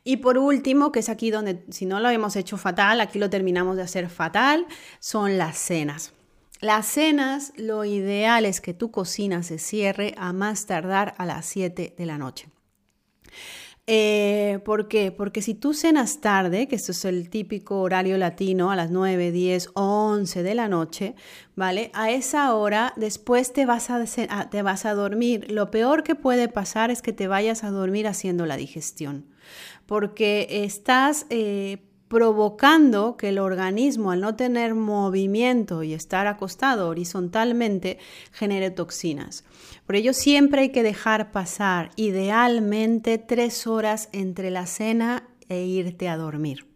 Y 0.09 0.19
por 0.19 0.39
último, 0.39 0.93
que 0.93 1.01
es 1.01 1.09
aquí 1.09 1.33
donde 1.33 1.65
si 1.69 1.85
no 1.85 1.99
lo 1.99 2.09
hemos 2.09 2.37
hecho 2.37 2.57
fatal, 2.57 3.01
aquí 3.01 3.19
lo 3.19 3.29
terminamos 3.29 3.77
de 3.77 3.83
hacer 3.83 4.09
fatal, 4.09 4.65
son 5.01 5.37
las 5.37 5.59
cenas. 5.59 6.13
Las 6.61 6.87
cenas, 6.87 7.53
lo 7.57 7.85
ideal 7.85 8.45
es 8.47 8.61
que 8.61 8.73
tu 8.73 8.93
cocina 8.93 9.43
se 9.43 9.59
cierre 9.59 10.15
a 10.17 10.33
más 10.33 10.67
tardar 10.67 11.17
a 11.19 11.27
las 11.27 11.47
7 11.47 11.97
de 11.99 12.07
la 12.07 12.19
noche. 12.19 12.49
Eh, 13.89 14.61
¿Por 14.65 14.87
qué? 14.87 15.11
Porque 15.11 15.43
si 15.43 15.55
tú 15.55 15.75
cenas 15.75 16.21
tarde, 16.21 16.69
que 16.69 16.77
esto 16.77 16.93
es 16.93 17.05
el 17.05 17.29
típico 17.29 17.81
horario 17.81 18.17
latino, 18.17 18.71
a 18.71 18.77
las 18.77 18.93
9, 18.93 19.33
10 19.33 19.71
o 19.75 20.07
11 20.13 20.45
de 20.45 20.55
la 20.55 20.69
noche, 20.69 21.17
¿vale? 21.57 21.91
A 21.95 22.13
esa 22.13 22.55
hora 22.55 22.93
después 22.95 23.53
te 23.53 23.67
vas 23.67 23.91
a, 23.91 24.05
te 24.51 24.63
vas 24.63 24.85
a 24.87 24.95
dormir. 24.95 25.51
Lo 25.51 25.73
peor 25.73 26.05
que 26.05 26.15
puede 26.15 26.47
pasar 26.47 26.93
es 26.93 27.03
que 27.03 27.13
te 27.13 27.27
vayas 27.27 27.65
a 27.65 27.73
dormir 27.73 28.07
haciendo 28.07 28.47
la 28.47 28.57
digestión 28.57 29.35
porque 29.87 30.47
estás 30.65 31.27
eh, 31.31 31.79
provocando 32.09 33.17
que 33.17 33.31
el 33.31 33.39
organismo, 33.39 34.11
al 34.11 34.21
no 34.21 34.37
tener 34.37 34.75
movimiento 34.75 35.83
y 35.83 35.93
estar 35.93 36.27
acostado 36.27 36.89
horizontalmente, 36.89 37.99
genere 38.33 38.71
toxinas. 38.71 39.45
Por 39.87 39.97
ello, 39.97 40.13
siempre 40.13 40.63
hay 40.63 40.69
que 40.71 40.83
dejar 40.83 41.33
pasar 41.33 41.91
idealmente 41.97 43.19
tres 43.19 43.67
horas 43.67 44.09
entre 44.13 44.51
la 44.51 44.67
cena 44.67 45.29
e 45.49 45.63
irte 45.65 46.09
a 46.09 46.17
dormir. 46.17 46.67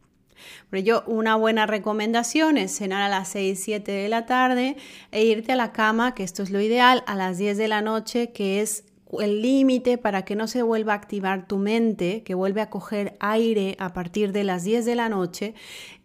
Por 0.68 0.78
ello, 0.78 1.04
una 1.06 1.36
buena 1.36 1.66
recomendación 1.66 2.56
es 2.56 2.76
cenar 2.76 3.02
a 3.02 3.08
las 3.08 3.28
6, 3.28 3.60
7 3.62 3.92
de 3.92 4.08
la 4.08 4.26
tarde 4.26 4.76
e 5.12 5.24
irte 5.24 5.52
a 5.52 5.56
la 5.56 5.72
cama, 5.72 6.14
que 6.14 6.22
esto 6.22 6.42
es 6.42 6.50
lo 6.50 6.60
ideal, 6.60 7.04
a 7.06 7.14
las 7.14 7.38
10 7.38 7.58
de 7.58 7.68
la 7.68 7.82
noche, 7.82 8.32
que 8.32 8.62
es 8.62 8.84
el 9.18 9.42
límite 9.42 9.98
para 9.98 10.24
que 10.24 10.36
no 10.36 10.46
se 10.46 10.62
vuelva 10.62 10.92
a 10.92 10.96
activar 10.96 11.46
tu 11.46 11.58
mente, 11.58 12.22
que 12.22 12.34
vuelve 12.34 12.60
a 12.60 12.70
coger 12.70 13.16
aire 13.18 13.76
a 13.78 13.92
partir 13.92 14.32
de 14.32 14.44
las 14.44 14.62
10 14.64 14.84
de 14.84 14.94
la 14.94 15.08
noche 15.08 15.54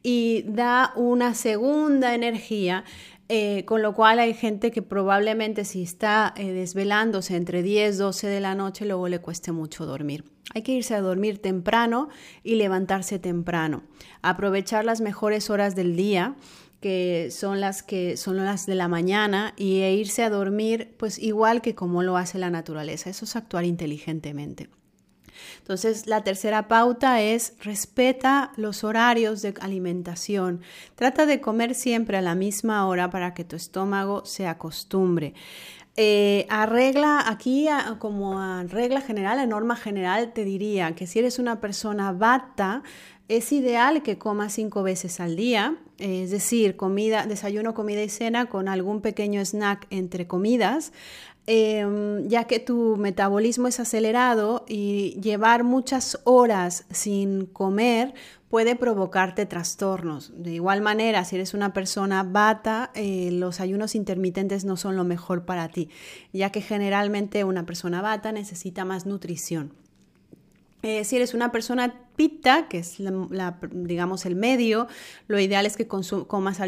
y 0.01 0.43
da 0.47 0.93
una 0.95 1.33
segunda 1.35 2.15
energía. 2.15 2.83
Eh, 3.27 3.65
con 3.65 3.81
lo 3.81 3.95
cual 3.95 4.19
hay 4.19 4.35
gente 4.35 4.69
que 4.69 4.83
probablemente 4.83 5.65
si 5.65 5.81
está 5.81 6.31
eh, 6.37 6.51
desvelándose 6.51 7.35
entre 7.35 7.63
10 7.63 7.97
12 7.97 8.27
de 8.27 8.39
la 8.39 8.53
noche, 8.53 8.85
luego 8.85 9.07
le 9.07 9.17
cueste 9.17 9.51
mucho 9.51 9.87
dormir. 9.87 10.25
Hay 10.53 10.61
que 10.61 10.73
irse 10.73 10.93
a 10.93 11.01
dormir 11.01 11.41
temprano 11.41 12.09
y 12.43 12.53
levantarse 12.53 13.17
temprano. 13.17 13.81
Aprovechar 14.21 14.85
las 14.85 15.01
mejores 15.01 15.49
horas 15.49 15.75
del 15.75 15.95
día 15.95 16.35
que 16.85 17.29
son 17.31 17.61
las 17.61 17.81
que 17.81 18.15
son 18.15 18.37
las 18.37 18.67
de 18.67 18.75
la 18.75 18.87
mañana 18.87 19.55
y 19.57 19.79
e 19.79 19.95
irse 19.95 20.21
a 20.21 20.29
dormir 20.29 20.93
pues 20.99 21.17
igual 21.17 21.63
que 21.63 21.73
como 21.73 22.03
lo 22.03 22.15
hace 22.15 22.37
la 22.37 22.51
naturaleza. 22.51 23.09
Eso 23.09 23.25
es 23.25 23.35
actuar 23.35 23.65
inteligentemente. 23.65 24.69
Entonces, 25.57 26.05
la 26.05 26.23
tercera 26.23 26.67
pauta 26.67 27.23
es 27.23 27.55
respeta 27.59 28.51
los 28.55 28.83
horarios 28.83 29.41
de 29.41 29.55
alimentación. 29.61 30.61
Trata 30.93 31.25
de 31.25 31.41
comer 31.41 31.73
siempre 31.73 32.17
a 32.17 32.21
la 32.21 32.35
misma 32.35 32.87
hora 32.87 33.09
para 33.09 33.33
que 33.33 33.43
tu 33.43 33.55
estómago 33.55 34.23
se 34.23 34.45
acostumbre. 34.45 35.33
Eh, 35.97 36.45
arregla 36.49 37.23
aquí, 37.25 37.67
como 37.97 38.39
a 38.39 38.63
regla 38.63 39.01
general, 39.01 39.39
a 39.39 39.45
norma 39.47 39.75
general, 39.75 40.33
te 40.33 40.43
diría 40.43 40.93
que 40.93 41.07
si 41.07 41.17
eres 41.17 41.39
una 41.39 41.61
persona 41.61 42.11
bata, 42.11 42.83
es 43.27 43.51
ideal 43.51 44.03
que 44.03 44.17
comas 44.17 44.53
cinco 44.53 44.83
veces 44.83 45.19
al 45.19 45.35
día, 45.35 45.77
es 45.97 46.29
decir, 46.29 46.75
comida, 46.75 47.25
desayuno, 47.25 47.73
comida 47.73 48.03
y 48.03 48.09
cena 48.09 48.47
con 48.47 48.67
algún 48.67 49.01
pequeño 49.01 49.43
snack 49.43 49.87
entre 49.89 50.27
comidas, 50.27 50.93
em, 51.47 52.27
ya 52.27 52.45
que 52.45 52.59
tu 52.59 52.97
metabolismo 52.97 53.67
es 53.67 53.79
acelerado 53.79 54.65
y 54.67 55.19
llevar 55.21 55.63
muchas 55.63 56.19
horas 56.23 56.85
sin 56.91 57.45
comer 57.47 58.13
puede 58.49 58.75
provocarte 58.75 59.45
trastornos. 59.45 60.31
De 60.35 60.53
igual 60.53 60.81
manera, 60.81 61.25
si 61.25 61.35
eres 61.35 61.53
una 61.53 61.73
persona 61.73 62.23
bata, 62.23 62.91
eh, 62.93 63.29
los 63.31 63.59
ayunos 63.59 63.95
intermitentes 63.95 64.65
no 64.65 64.77
son 64.77 64.95
lo 64.95 65.03
mejor 65.03 65.45
para 65.45 65.67
ti, 65.69 65.89
ya 66.31 66.51
que 66.51 66.61
generalmente 66.61 67.43
una 67.43 67.65
persona 67.65 68.01
bata 68.01 68.31
necesita 68.31 68.85
más 68.85 69.05
nutrición. 69.05 69.73
Eh, 70.83 71.03
si 71.03 71.15
eres 71.15 71.33
una 71.33 71.51
persona 71.51 72.04
pita, 72.15 72.67
que 72.67 72.79
es 72.79 72.99
la, 72.99 73.57
digamos 73.71 74.25
el 74.25 74.35
medio, 74.35 74.87
lo 75.27 75.39
ideal 75.39 75.65
es 75.65 75.77
que 75.77 75.87
consumas 75.87 76.59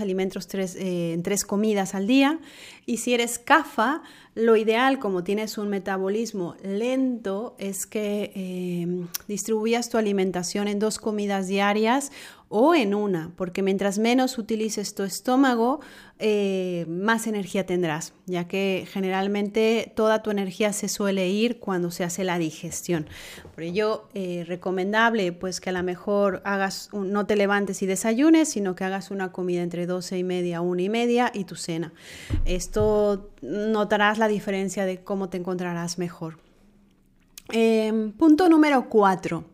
alimentos 0.00 0.48
eh, 0.54 1.12
en 1.12 1.22
tres 1.22 1.44
comidas 1.44 1.94
al 1.94 2.06
día. 2.06 2.38
Y 2.86 2.98
si 2.98 3.14
eres 3.14 3.38
CAFA, 3.38 4.02
lo 4.34 4.56
ideal, 4.56 4.98
como 4.98 5.24
tienes 5.24 5.58
un 5.58 5.68
metabolismo 5.68 6.54
lento, 6.62 7.56
es 7.58 7.86
que 7.86 8.32
eh, 8.34 9.06
distribuyas 9.26 9.88
tu 9.90 9.98
alimentación 9.98 10.68
en 10.68 10.78
dos 10.78 10.98
comidas 10.98 11.48
diarias 11.48 12.12
o 12.48 12.74
en 12.74 12.94
una, 12.94 13.32
porque 13.36 13.62
mientras 13.62 13.98
menos 13.98 14.36
utilices 14.36 14.94
tu 14.94 15.04
estómago, 15.04 15.80
eh, 16.18 16.84
más 16.88 17.28
energía 17.28 17.64
tendrás, 17.64 18.12
ya 18.26 18.48
que 18.48 18.88
generalmente 18.90 19.92
toda 19.94 20.22
tu 20.22 20.30
energía 20.30 20.72
se 20.72 20.88
suele 20.88 21.28
ir 21.28 21.60
cuando 21.60 21.92
se 21.92 22.02
hace 22.02 22.24
la 22.24 22.38
digestión. 22.38 23.08
Por 23.54 23.62
ello, 23.62 24.08
eh, 24.14 24.44
pues 25.38 25.60
que 25.60 25.70
a 25.70 25.72
lo 25.72 25.82
mejor 25.82 26.42
hagas, 26.44 26.90
no 26.92 27.26
te 27.26 27.36
levantes 27.36 27.82
y 27.82 27.86
desayunes, 27.86 28.48
sino 28.48 28.74
que 28.74 28.84
hagas 28.84 29.10
una 29.10 29.32
comida 29.32 29.62
entre 29.62 29.86
12 29.86 30.18
y 30.18 30.24
media, 30.24 30.60
una 30.60 30.82
y 30.82 30.88
media 30.88 31.30
y 31.34 31.44
tu 31.44 31.56
cena. 31.56 31.92
Esto 32.44 33.30
notarás 33.42 34.18
la 34.18 34.28
diferencia 34.28 34.84
de 34.84 35.02
cómo 35.02 35.28
te 35.28 35.38
encontrarás 35.38 35.98
mejor. 35.98 36.38
Em, 37.52 38.12
punto 38.12 38.48
número 38.48 38.88
4. 38.88 39.44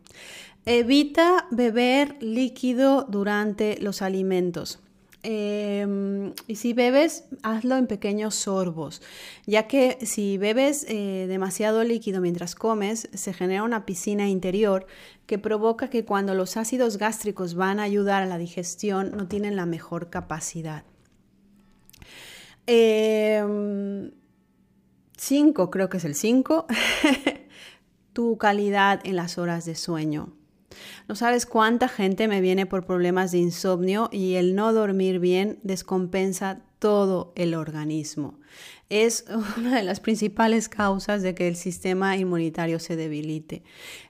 Evita 0.67 1.47
beber 1.51 2.17
líquido 2.21 3.07
durante 3.09 3.79
los 3.81 4.03
alimentos. 4.03 4.81
Em, 5.29 6.35
y 6.47 6.55
si 6.55 6.73
bebes, 6.73 7.25
hazlo 7.43 7.77
en 7.77 7.89
pequeños 7.89 8.37
sorbos, 8.37 9.03
ya 9.45 9.67
que 9.67 9.99
si 10.07 10.39
bebes 10.39 10.87
eh, 10.89 11.27
demasiado 11.29 11.83
líquido 11.83 12.21
mientras 12.21 12.55
comes, 12.55 13.09
se 13.13 13.33
genera 13.33 13.65
una 13.65 13.87
piscina 13.87 14.29
interior 14.29 14.87
que 15.27 15.41
provoca 15.41 15.91
que 15.91 16.05
cuando 16.05 16.37
los 16.37 16.57
ácidos 16.57 16.97
gástricos 16.97 17.57
van 17.57 17.81
a 17.81 17.83
ayudar 17.83 18.23
a 18.23 18.27
la 18.27 18.39
digestión, 18.39 19.17
no 19.17 19.27
tienen 19.27 19.57
la 19.57 19.67
mejor 19.67 20.11
capacidad. 20.11 20.85
Em, 22.69 24.13
cinco, 25.17 25.73
creo 25.73 25.89
que 25.89 25.97
es 25.97 26.05
el 26.05 26.15
5, 26.15 26.67
tu 28.13 28.39
calidad 28.39 29.01
en 29.03 29.17
las 29.17 29.39
horas 29.39 29.65
de 29.65 29.75
sueño. 29.75 30.37
No 31.09 31.15
sabes 31.15 31.47
cuánta 31.47 31.89
gente 31.89 32.29
me 32.29 32.41
viene 32.41 32.67
por 32.67 32.87
problemas 32.87 33.33
de 33.33 33.39
insomnio 33.39 34.09
y 34.13 34.35
el 34.35 34.55
no 34.55 34.73
dormir 34.73 35.19
bien 35.19 35.59
descompensa 35.63 36.63
todo 36.79 37.33
el 37.37 37.55
organismo. 37.55 38.39
Es 38.89 39.25
una 39.57 39.77
de 39.77 39.83
las 39.83 40.01
principales 40.01 40.69
causas 40.69 41.23
de 41.23 41.35
que 41.35 41.49
el 41.49 41.57
sistema 41.57 42.17
inmunitario 42.17 42.79
se 42.79 42.97
debilite. 42.97 43.63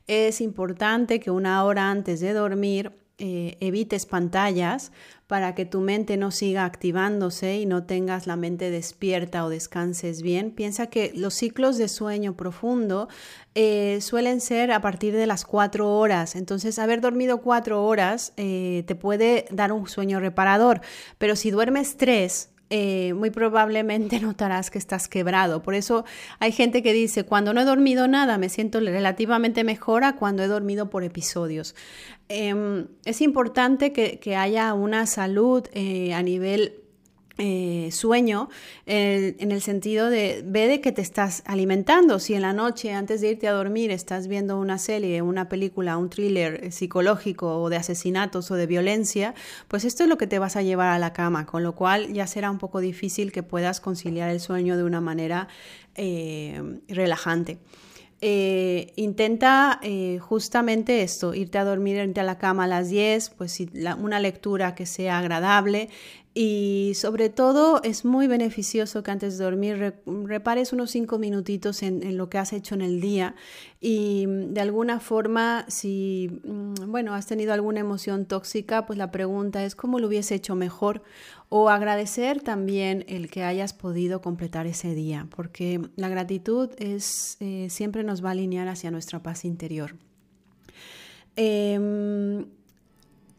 Es 0.07 0.41
importante 0.41 1.21
que 1.21 1.31
una 1.31 1.65
hora 1.65 1.91
antes 1.91 2.21
de 2.21 2.33
dormir 2.33 2.93
eh, 3.19 3.57
evites 3.61 4.05
pantallas 4.05 4.93
para 5.27 5.55
que 5.55 5.65
tu 5.65 5.81
mente 5.81 6.19
no 6.19 6.31
siga 6.31 6.67
activándose 6.67 7.57
y 7.57 7.65
no 7.65 7.85
tengas 7.85 8.27
la 8.27 8.37
mente 8.37 8.71
despierta 8.71 9.45
o 9.45 9.49
descanses 9.49 10.21
bien. 10.21 10.51
Piensa 10.51 10.89
que 10.89 11.13
los 11.15 11.33
ciclos 11.33 11.79
de 11.79 11.89
sueño 11.89 12.37
profundo 12.37 13.09
eh, 13.55 14.01
suelen 14.03 14.43
ser 14.43 14.71
a 14.71 14.83
partir 14.83 15.17
de 15.17 15.27
las 15.27 15.47
cuatro 15.47 15.97
horas. 15.97 16.37
Entonces, 16.37 16.79
haber 16.79 17.01
dormido 17.01 17.41
cuatro 17.41 17.85
horas 17.85 18.35
eh, 18.37 18.85
te 18.87 18.95
puede 18.95 19.47
dar 19.51 19.73
un 19.73 19.89
sueño 19.89 20.21
reparador, 20.21 20.83
pero 21.17 21.37
si 21.37 21.51
duermes 21.51 21.97
tres, 21.97 22.51
eh, 22.71 23.13
muy 23.15 23.31
probablemente 23.31 24.21
notarás 24.21 24.71
que 24.71 24.79
estás 24.79 25.09
quebrado. 25.09 25.63
Por 25.63 25.75
eso 25.75 26.05
hay 26.39 26.53
gente 26.53 26.83
que 26.83 26.93
dice, 26.93 27.25
cuando 27.25 27.53
no 27.53 27.61
he 27.61 27.65
dormido 27.65 28.09
nada, 28.09 28.39
me 28.39 28.49
siento 28.49 28.81
relativamente 28.81 29.65
mejor 29.65 30.05
a 30.05 30.17
cuando 30.17 30.43
he 30.43 30.47
dormido 30.47 30.91
por 30.91 31.05
episodios. 31.05 31.75
Em, 32.29 32.87
es 33.05 33.21
importante 33.21 33.93
que, 33.93 34.19
que, 34.19 34.37
haya 34.37 34.75
una 34.75 35.07
salud 35.07 35.65
a 36.13 36.23
nivel 36.23 36.86
eh, 37.39 37.91
sueño 37.93 38.49
en 38.87 39.53
el 39.53 39.61
sentido 39.61 40.09
de 40.09 40.43
ve 40.47 40.69
de 40.69 40.81
que 40.81 40.91
te 40.91 41.03
estás 41.03 41.43
alimentando. 41.45 42.19
Si 42.19 42.33
en 42.33 42.41
la 42.41 42.55
noche 42.55 42.95
antes 42.95 43.21
de 43.21 43.33
irte 43.33 43.47
a 43.47 43.53
dormir 43.53 43.91
estás 43.91 44.27
viendo 44.27 44.59
una 44.59 44.79
serie, 44.79 45.21
una 45.21 45.49
película, 45.51 45.99
un 45.99 46.09
thriller 46.09 46.73
psicológico 46.73 47.61
o 47.61 47.69
de 47.69 47.77
asesinatos 47.77 48.51
o 48.51 48.55
de 48.55 48.67
violencia, 48.67 49.35
pues 49.69 49.85
esto 49.85 50.05
es 50.05 50.09
lo 50.09 50.17
que 50.17 50.27
te 50.27 50.39
vas 50.39 50.57
a 50.57 50.63
llevar 50.63 50.89
a 50.89 50.99
la 50.99 51.13
cama, 51.13 51.45
con 51.45 51.63
lo 51.63 51.75
cual 51.75 52.11
ya 52.11 52.27
será 52.27 52.51
un 52.51 52.57
poco 52.57 52.81
difícil 52.81 53.33
que 53.33 53.43
puedas 53.43 53.81
conciliar 53.81 54.31
el 54.31 54.41
sueño 54.41 54.79
de 54.79 54.85
una 54.85 55.03
manera 55.03 55.49
eh, 55.95 56.81
relajante. 56.89 57.59
Eh, 58.23 58.95
intenta 58.97 59.79
justamente 60.21 61.03
esto, 61.03 61.35
irte 61.35 61.59
a 61.59 61.65
dormir, 61.65 61.99
irte 61.99 62.21
a 62.21 62.25
la 62.25 62.39
cama 62.39 62.65
a 62.65 62.67
las 62.67 62.89
10, 62.89 63.29
pues 63.37 63.63
una 63.99 64.21
lectura 64.21 64.75
que 64.75 64.87
sea 64.87 65.19
agradable, 65.19 65.91
y 66.39 66.93
sobre 66.97 67.31
todo 67.31 67.81
es 67.83 68.05
muy 68.05 68.27
beneficioso 68.27 69.03
que 69.03 69.11
antes 69.11 69.39
de 69.39 69.45
dormir 69.45 69.95
repares 70.05 70.75
unos 70.75 70.91
cinco 70.91 71.19
minutitos 71.19 71.83
en, 71.83 72.19
lo 72.19 72.29
que 72.29 72.37
has 72.37 72.53
hecho 72.53 72.75
en 72.75 72.83
el 72.83 73.01
día 73.01 73.35
y 73.81 74.27
mm, 74.27 74.53
de 74.53 74.61
alguna 74.61 75.01
forma 75.01 75.65
si 75.69 76.43
mm, 76.45 76.91
bueno 76.91 77.15
has 77.15 77.27
tenido 77.27 77.55
alguna 77.55 77.81
emoción 77.81 78.27
tóxica 78.27 78.85
pues 78.85 78.99
la 78.99 79.11
pregunta 79.11 79.65
es 79.65 79.75
cómo 79.75 79.99
lo 79.99 80.09
hubiese 80.09 80.35
hecho 80.35 80.55
mejor 80.57 81.03
o 81.49 81.71
agradecer 81.71 82.43
también 82.43 83.07
el 83.09 83.31
que 83.31 83.43
hayas 83.43 83.73
podido 83.73 84.21
completar 84.21 84.67
ese 84.67 84.95
día 84.95 85.29
porque 85.35 85.81
la 85.97 86.11
gratitud 86.11 86.69
es 86.77 87.39
eh, 87.41 87.69
siempre 87.71 88.05
nos 88.05 88.23
va 88.23 88.29
a 88.29 88.33
alinear 88.33 88.69
hacia 88.69 88.91
nuestra 88.91 89.23
paz 89.23 89.47
interior. 89.47 89.97
Em, 91.35 92.45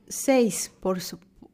seis, 0.07 0.71
por, 0.79 0.99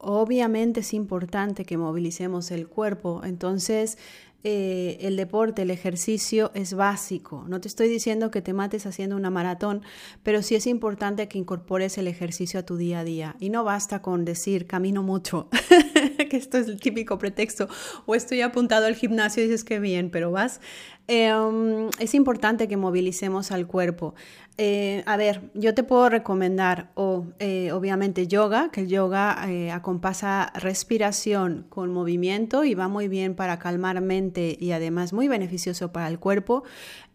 Obviamente 0.06 0.82
es 0.82 0.94
importante 0.94 1.64
que 1.64 1.78
movilicemos 1.78 2.52
el 2.52 2.68
cuerpo, 2.68 3.22
entonces 3.24 3.98
eh, 4.46 4.98
el 5.00 5.16
deporte, 5.16 5.62
el 5.62 5.72
ejercicio 5.72 6.52
es 6.54 6.74
básico. 6.74 7.46
No 7.48 7.62
te 7.62 7.70
estoy 7.70 7.88
diciendo 7.88 8.30
que 8.30 8.42
te 8.42 8.52
mates 8.52 8.86
haciendo 8.86 9.16
una 9.16 9.30
maratón, 9.30 9.84
pero 10.22 10.42
sí 10.42 10.56
es 10.56 10.68
importante 10.68 11.30
que 11.30 11.38
incorpores 11.38 11.98
el 11.98 12.10
ejercicio 12.10 12.60
a 12.60 12.64
tu 12.64 12.76
día 12.76 13.00
a 13.00 13.04
día. 13.06 13.38
Y 13.40 13.50
no 13.50 13.64
basta 13.64 14.02
con 14.02 14.26
decir 14.26 14.68
camino 14.68 15.02
mucho, 15.02 15.48
que 16.30 16.36
esto 16.36 16.58
es 16.58 16.68
el 16.68 16.82
típico 16.82 17.18
pretexto, 17.18 17.70
o 18.06 18.16
estoy 18.16 18.42
apuntado 18.42 18.86
al 18.86 18.96
gimnasio 18.96 19.42
y 19.42 19.48
dices 19.48 19.64
que 19.64 19.80
bien, 19.80 20.10
pero 20.10 20.32
vas. 20.32 20.60
Em, 21.08 21.90
es 22.00 22.14
importante 22.14 22.68
que 22.68 22.76
movilicemos 22.76 23.52
al 23.52 23.66
cuerpo. 23.66 24.14
Eh, 24.60 25.02
a 25.08 25.18
ver, 25.18 25.50
yo 25.56 25.74
te 25.74 25.82
puedo 25.82 26.10
recomendar 26.10 26.92
eh, 27.40 27.72
obviamente 27.72 28.28
yoga, 28.28 28.70
que 28.72 28.82
el 28.82 28.88
yoga 28.88 29.46
eh, 29.50 29.72
acompasa 29.72 30.54
respiración 30.54 31.66
con 31.70 31.92
movimiento 31.92 32.64
y 32.64 32.76
va 32.76 32.88
muy 32.88 33.08
bien 33.08 33.34
para 33.34 33.58
calmar 33.58 34.00
mente 34.02 34.56
y 34.60 34.72
además 34.72 35.12
muy 35.12 35.28
beneficioso 35.28 35.92
para 35.92 36.08
el 36.08 36.20
cuerpo. 36.20 36.64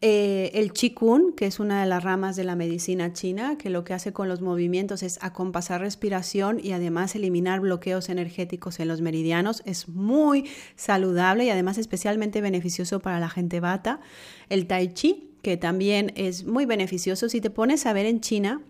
el 0.01 0.73
qigong, 0.73 1.35
que 1.37 1.47
es 1.47 1.61
una 1.61 1.81
de 1.81 1.89
las 1.89 2.03
ramas 2.03 2.35
de 2.35 2.43
la 2.43 2.57
medicina 2.57 3.13
china, 3.13 3.57
que 3.57 3.71
lo 3.71 3.85
que 3.85 3.95
hace 3.95 4.13
con 4.13 4.29
los 4.29 4.41
movimientos 4.41 5.05
es 5.05 5.19
acompasar 5.23 5.81
respiración 5.81 6.59
y 6.63 6.73
además 6.73 7.15
eliminar 7.15 7.61
bloqueos 7.61 8.09
energéticos 8.09 8.81
en 8.81 8.89
los 8.89 9.01
meridianos, 9.01 9.63
es 9.65 9.89
muy 9.89 10.49
saludable 10.75 11.45
y 11.45 11.51
además 11.51 11.79
especialmente 11.79 12.41
beneficioso 12.41 12.99
para 13.01 13.21
la 13.21 13.29
gente 13.29 13.61
bata. 13.61 14.01
El 14.49 14.67
tai 14.67 14.89
chi, 14.93 15.28
que 15.43 15.57
también 15.57 16.13
es 16.17 16.45
muy 16.45 16.67
beneficioso. 16.67 17.29
Si 17.29 17.41
te 17.41 17.51
pones 17.51 17.87
a 17.87 17.93
ver 17.93 18.07
en 18.07 18.21
China, 18.21 18.63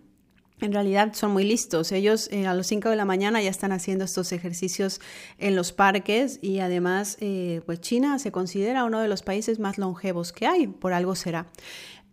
en 0.61 0.73
realidad 0.73 1.13
son 1.13 1.31
muy 1.31 1.43
listos. 1.43 1.91
Ellos 1.91 2.29
eh, 2.31 2.47
a 2.47 2.53
las 2.53 2.67
5 2.67 2.89
de 2.89 2.95
la 2.95 3.05
mañana 3.05 3.41
ya 3.41 3.49
están 3.49 3.71
haciendo 3.71 4.05
estos 4.05 4.31
ejercicios 4.31 4.99
en 5.37 5.55
los 5.55 5.71
parques 5.71 6.39
y 6.41 6.59
además, 6.59 7.17
eh, 7.21 7.61
pues 7.65 7.79
China 7.81 8.19
se 8.19 8.31
considera 8.31 8.83
uno 8.83 8.99
de 8.99 9.07
los 9.07 9.21
países 9.23 9.59
más 9.59 9.77
longevos 9.77 10.31
que 10.33 10.47
hay, 10.47 10.67
por 10.67 10.93
algo 10.93 11.15
será. 11.15 11.47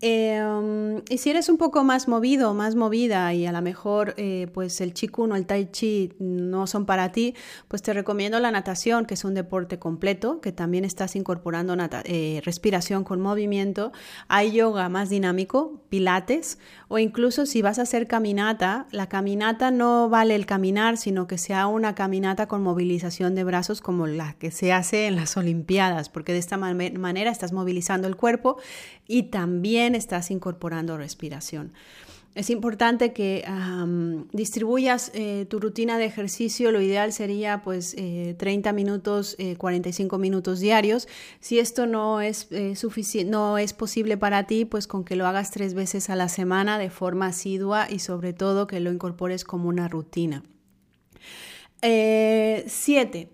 Em, 0.02 1.02
y 1.09 1.16
si 1.16 1.30
eres 1.30 1.48
un 1.48 1.56
poco 1.56 1.82
más 1.82 2.06
movido, 2.06 2.52
más 2.52 2.74
movida 2.74 3.32
y 3.32 3.46
a 3.46 3.52
lo 3.52 3.62
mejor 3.62 4.12
eh, 4.18 4.46
pues 4.52 4.82
el 4.82 4.92
Qigong 4.92 5.32
o 5.32 5.37
el 5.37 5.46
Tai 5.46 5.70
Chi 5.70 6.12
no 6.18 6.66
son 6.66 6.85
para 6.85 7.12
ti, 7.12 7.35
pues 7.66 7.80
te 7.80 7.94
recomiendo 7.94 8.38
la 8.38 8.50
natación, 8.50 9.06
que 9.06 9.14
es 9.14 9.24
un 9.24 9.32
deporte 9.32 9.78
completo, 9.78 10.42
que 10.42 10.52
también 10.52 10.85
estás 10.85 11.16
incorporando 11.16 11.74
eh, 12.04 12.42
respiración 12.44 13.04
con 13.04 13.22
movimiento. 13.22 13.90
Hay 14.28 14.52
yoga 14.52 14.90
más 14.90 15.09
dinámico, 15.09 15.80
pilates, 15.88 16.59
o 16.88 16.98
incluso 16.98 17.46
si 17.46 17.62
vas 17.62 17.78
a 17.78 17.82
hacer 17.82 18.06
caminata, 18.06 18.87
la 18.90 19.09
caminata 19.09 19.70
no 19.70 20.11
vale 20.11 20.35
el 20.35 20.44
caminar, 20.44 20.98
sino 20.98 21.26
que 21.26 21.38
sea 21.38 21.68
una 21.68 21.94
caminata 21.94 22.48
con 22.48 22.62
movilización 22.62 23.35
de 23.35 23.44
brazos 23.44 23.80
como 23.80 24.06
la 24.06 24.35
que 24.35 24.50
se 24.50 24.74
hace 24.74 25.06
en 25.06 25.16
las 25.16 25.38
Olimpiadas, 25.38 26.11
porque 26.11 26.35
de 26.35 26.38
esta 26.38 26.59
manera 26.59 27.30
estás 27.30 27.52
movilizando 27.52 28.09
el 28.09 28.16
cuerpo 28.16 28.59
y 29.09 29.24
también 29.24 29.86
estás 29.94 30.31
incorporando 30.31 30.96
respiración. 30.96 31.72
es 32.35 32.51
importante 32.51 33.14
que 33.14 33.44
distribuyas 34.33 35.11
eh, 35.14 35.46
tu 35.49 35.59
rutina 35.59 35.96
de 35.96 36.05
ejercicio. 36.05 36.70
Lo 36.70 36.83
ideal 36.83 37.12
sería 37.14 37.62
pues 37.62 37.94
30 37.94 38.72
minutos, 38.72 39.37
45 39.57 40.18
minutos 40.18 40.61
diarios. 40.61 41.09
Si 41.40 41.59
esto 41.59 41.87
no 41.87 42.20
es, 42.20 42.49
no 43.27 43.59
es 43.59 43.72
posible 43.72 44.16
para 44.18 44.46
ti, 44.46 44.66
pues 44.66 44.87
con 44.87 45.05
que 45.05 45.16
lo 45.16 45.27
hagas 45.27 45.51
tres 45.51 45.72
veces 45.72 46.11
a 46.11 46.16
la 46.16 46.29
semana 46.29 46.79
de 46.79 46.90
forma 46.90 47.29
asidua 47.29 47.90
y 47.90 48.01
sobre 48.01 48.35
todo 48.35 48.66
que 48.66 48.81
lo 48.81 48.92
incorpores 48.92 49.44
como 49.44 49.68
una 49.68 49.88
rutina. 49.88 50.42
siete, 51.81 53.31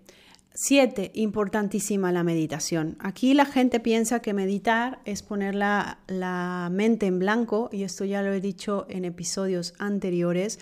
Siete, 0.55 1.11
importantísima 1.15 2.13
la 2.13 2.25
meditación. 2.25 2.97
Aquí 3.01 3.33
la 3.33 3.47
gente 3.47 3.81
piensa 3.81 4.21
que 4.21 4.35
meditar 4.35 5.01
es 5.07 5.23
poner 5.23 5.55
la, 5.55 5.99
la, 6.07 6.69
mente 6.71 7.07
en 7.07 7.19
blanco, 7.19 7.71
y 7.73 7.85
esto 7.85 8.05
ya 8.05 8.23
lo 8.23 8.33
he 8.33 8.41
dicho 8.41 8.85
en 8.91 9.07
episodios 9.07 9.73
anteriores. 9.79 10.59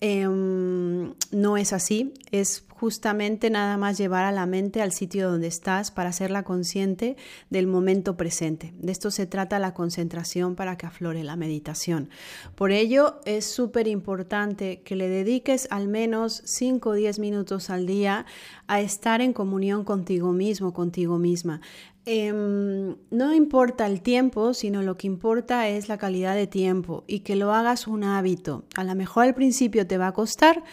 Em, 0.00 1.12
no 1.30 1.56
es 1.58 1.74
así, 1.74 2.14
es 2.30 2.64
justamente 2.84 3.48
nada 3.48 3.78
más 3.78 3.96
llevar 3.96 4.26
a 4.26 4.30
la 4.30 4.44
mente 4.44 4.82
al 4.82 4.92
sitio 4.92 5.30
donde 5.30 5.46
estás 5.46 5.90
para 5.90 6.10
hacerla 6.10 6.42
consciente 6.42 7.16
del 7.48 7.66
momento 7.66 8.14
presente. 8.18 8.74
De 8.76 8.92
esto 8.92 9.10
se 9.10 9.24
trata 9.24 9.58
la 9.58 9.72
concentración 9.72 10.54
para 10.54 10.76
que 10.76 10.84
aflore 10.84 11.24
la 11.24 11.34
meditación. 11.34 12.10
Por 12.54 12.72
ello 12.72 13.20
es 13.24 13.46
súper 13.46 13.88
importante 13.88 14.82
que 14.82 14.96
le 14.96 15.08
dediques 15.08 15.66
al 15.70 15.88
menos 15.88 16.42
5 16.44 16.90
o 16.90 16.92
10 16.92 17.20
minutos 17.20 17.70
al 17.70 17.86
día 17.86 18.26
a 18.66 18.82
estar 18.82 19.22
en 19.22 19.32
comunión 19.32 19.84
contigo 19.84 20.34
mismo, 20.34 20.74
contigo 20.74 21.16
misma. 21.16 21.62
Em, 22.06 22.96
no 23.10 23.34
importa 23.34 23.86
el 23.86 24.02
tiempo, 24.02 24.52
sino 24.52 24.82
lo 24.82 24.98
que 24.98 25.06
importa 25.06 25.68
es 25.68 25.88
la 25.88 25.96
calidad 25.96 26.34
de 26.34 26.46
tiempo 26.46 27.02
y 27.06 27.20
que 27.20 27.34
lo 27.34 27.54
hagas 27.54 27.86
un 27.86 28.04
hábito. 28.04 28.64
A 28.76 28.84
lo 28.84 28.94
mejor 28.94 29.24
al 29.24 29.34
principio 29.34 29.86
te 29.86 29.96
va 29.96 30.08
a 30.08 30.12
costar, 30.12 30.64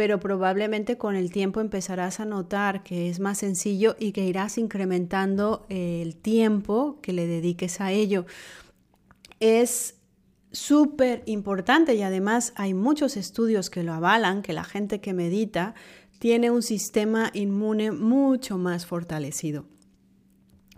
pero 0.00 0.18
probablemente 0.18 0.96
con 0.96 1.14
el 1.14 1.30
tiempo 1.30 1.60
empezarás 1.60 2.20
a 2.20 2.24
notar 2.24 2.82
que 2.82 3.10
es 3.10 3.20
más 3.20 3.36
sencillo 3.36 3.96
y 3.98 4.12
que 4.12 4.24
irás 4.24 4.56
incrementando 4.56 5.66
el 5.68 6.16
tiempo 6.16 6.98
que 7.02 7.12
le 7.12 7.26
dediques 7.26 7.82
a 7.82 7.92
ello. 7.92 8.24
Es 9.40 9.96
súper 10.52 11.22
importante 11.26 11.96
y 11.96 12.00
además 12.00 12.54
hay 12.56 12.72
muchos 12.72 13.18
estudios 13.18 13.68
que 13.68 13.82
lo 13.82 13.92
avalan, 13.92 14.40
que 14.40 14.54
la 14.54 14.64
gente 14.64 15.02
que 15.02 15.12
medita 15.12 15.74
tiene 16.18 16.50
un 16.50 16.62
sistema 16.62 17.30
inmune 17.34 17.92
mucho 17.92 18.56
más 18.56 18.86
fortalecido. 18.86 19.66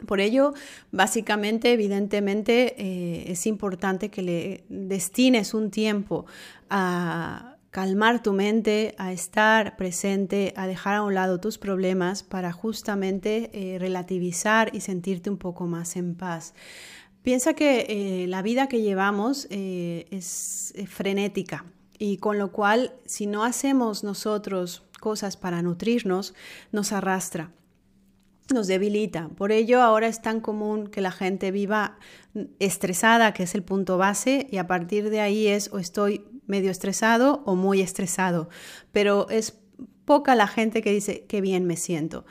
Por 0.05 0.19
ello, 0.19 0.53
básicamente, 0.91 1.73
evidentemente, 1.73 2.75
eh, 2.77 3.31
es 3.31 3.47
importante 3.47 4.09
que 4.09 4.23
le 4.23 4.65
destines 4.69 5.55
un 5.55 5.71
tiempo 5.71 6.27
a 6.71 7.52
calmar 7.73 8.23
tu 8.23 8.33
mente, 8.33 8.95
a 8.99 9.13
estar 9.13 9.77
presente, 9.77 10.55
a 10.57 10.69
dejar 10.69 10.95
a 10.95 11.03
un 11.03 11.15
lado 11.15 11.41
tus 11.41 11.59
problemas 11.59 12.23
para 12.23 12.53
justamente 12.53 13.51
eh, 13.53 13.81
relativizar 13.81 14.71
y 14.73 14.81
sentirte 14.81 15.29
un 15.29 15.39
poco 15.39 15.67
más 15.67 15.97
en 15.97 16.15
paz. 16.15 16.55
Piensa 17.23 17.55
que 17.55 17.87
eh, 17.89 18.29
la 18.29 18.43
vida 18.43 18.69
que 18.69 18.81
llevamos 18.81 19.49
es 19.51 20.75
frenética 20.87 21.65
y 21.99 22.19
con 22.19 22.39
lo 22.39 22.53
cual 22.53 22.95
si 23.07 23.27
no 23.27 23.43
hacemos 23.43 24.05
nosotros 24.05 24.85
cosas 25.01 25.37
para 25.37 25.63
nutrirnos, 25.63 26.35
nos 26.71 26.93
arrastra 26.93 27.51
nos 28.53 28.67
debilita. 28.67 29.29
Por 29.29 29.53
ello 29.53 29.83
ahora 29.83 30.09
es 30.09 30.21
tan 30.23 30.41
común 30.41 30.89
que 30.89 31.01
la 31.01 31.13
gente 31.13 31.51
viva 31.51 31.99
estresada, 32.59 33.33
que 33.33 33.45
es 33.45 33.55
el 33.55 33.63
punto 33.63 33.99
base, 33.99 34.47
y 34.51 34.59
a 34.59 34.67
partir 34.67 35.11
de 35.11 35.21
ahí 35.21 35.47
es 35.47 35.73
o 35.73 35.79
estoy 35.79 36.25
medio 36.47 36.71
estresado 36.71 37.43
o 37.47 37.55
muy 37.55 37.81
estresado. 37.81 38.49
Pero 38.93 39.29
es 39.31 39.62
poca 40.05 40.35
la 40.35 40.47
gente 40.47 40.83
que 40.83 40.93
dice 40.93 41.25
qué 41.29 41.41
bien 41.41 41.65
me 41.65 41.77
siento. 41.77 42.25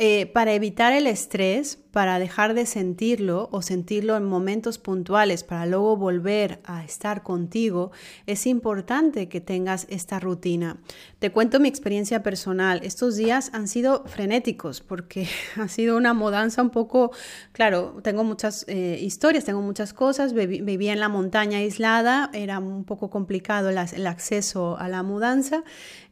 Eh, 0.00 0.26
para 0.26 0.52
evitar 0.52 0.92
el 0.92 1.08
estrés, 1.08 1.76
para 1.90 2.20
dejar 2.20 2.54
de 2.54 2.66
sentirlo 2.66 3.48
o 3.50 3.62
sentirlo 3.62 4.16
en 4.16 4.22
momentos 4.22 4.78
puntuales, 4.78 5.42
para 5.42 5.66
luego 5.66 5.96
volver 5.96 6.60
a 6.62 6.84
estar 6.84 7.24
contigo, 7.24 7.90
es 8.24 8.46
importante 8.46 9.28
que 9.28 9.40
tengas 9.40 9.88
esta 9.90 10.20
rutina. 10.20 10.76
Te 11.18 11.32
cuento 11.32 11.58
mi 11.58 11.66
experiencia 11.66 12.22
personal. 12.22 12.80
Estos 12.84 13.16
días 13.16 13.50
han 13.52 13.66
sido 13.66 14.04
frenéticos 14.06 14.82
porque 14.82 15.26
ha 15.56 15.66
sido 15.66 15.96
una 15.96 16.14
mudanza 16.14 16.62
un 16.62 16.70
poco, 16.70 17.10
claro, 17.50 17.98
tengo 18.04 18.22
muchas 18.22 18.64
eh, 18.68 19.00
historias, 19.02 19.44
tengo 19.44 19.62
muchas 19.62 19.92
cosas, 19.94 20.32
vivía 20.32 20.92
en 20.92 21.00
la 21.00 21.08
montaña 21.08 21.58
aislada, 21.58 22.30
era 22.32 22.60
un 22.60 22.84
poco 22.84 23.10
complicado 23.10 23.68
el 23.68 24.06
acceso 24.06 24.78
a 24.78 24.86
la 24.86 25.02
mudanza 25.02 25.64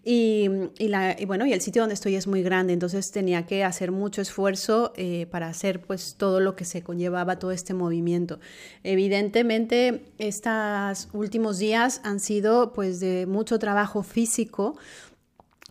y, 0.09 0.49
la, 0.87 1.17
y, 1.19 1.25
bueno, 1.25 1.47
y 1.47 1.53
el 1.53 1.61
sitio 1.61 1.83
donde 1.83 1.95
estoy 1.95 2.15
es 2.15 2.29
muy 2.29 2.41
grande, 2.41 2.73
entonces 2.73 3.11
tenía 3.11 3.45
que 3.45 3.65
hacer 3.65 3.91
mucho 3.91 4.23
esfuerzo 4.23 4.93
eh, 4.95 5.27
para 5.33 5.49
hacer 5.49 5.81
pues 5.81 6.15
todo 6.17 6.39
lo 6.39 6.55
que 6.55 6.65
se 6.65 6.83
conllevaba 6.83 7.41
todo 7.41 7.51
este 7.51 7.75
movimiento. 7.75 8.39
Evidentemente, 8.85 10.05
estos 10.19 11.09
últimos 11.13 11.59
días 11.59 12.01
han 12.05 12.21
sido 12.21 12.73
pues 12.73 13.01
de 13.01 13.27
mucho 13.27 13.59
trabajo 13.59 14.05
físico, 14.05 14.77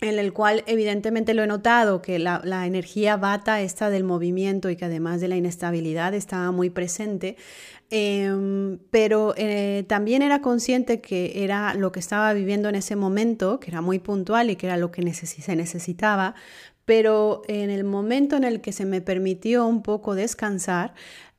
en 0.02 0.20
el 0.20 0.34
cual 0.34 0.64
evidentemente 0.68 1.34
lo 1.34 1.44
he 1.44 1.48
notado, 1.48 2.02
que 2.02 2.20
la, 2.20 2.42
la, 2.44 2.68
energía 2.68 3.16
bata 3.16 3.62
esta 3.62 3.90
del 3.90 4.04
movimiento 4.04 4.70
y 4.70 4.76
que 4.76 4.86
además 4.86 5.22
de 5.22 5.30
la 5.30 5.38
inestabilidad 5.38 6.14
estaba 6.14 6.52
muy 6.52 6.70
presente, 6.70 7.38
Em, 7.92 8.80
pero 8.90 9.36
eh, 9.38 9.86
también 9.88 10.24
era 10.24 10.42
consciente 10.42 11.02
que 11.02 11.44
era 11.44 11.76
lo 11.76 11.92
que 11.92 12.00
estaba 12.00 12.34
viviendo 12.34 12.68
en 12.68 12.76
ese 12.76 12.96
momento, 12.96 13.60
que 13.60 13.70
era 13.70 13.82
muy 13.82 14.00
puntual 14.00 14.50
y 14.50 14.56
que 14.56 14.66
era 14.66 14.78
lo 14.78 14.92
que 14.92 15.14
se 15.14 15.56
necesitaba, 15.56 16.34
pero 16.86 17.44
en 17.48 17.70
el 17.70 17.84
momento 17.84 18.36
en 18.38 18.44
el 18.44 18.62
que 18.62 18.72
se 18.72 18.86
me 18.86 19.02
permitió 19.02 19.68
un 19.68 19.84
poco 19.84 20.16
descansar, 20.16 20.94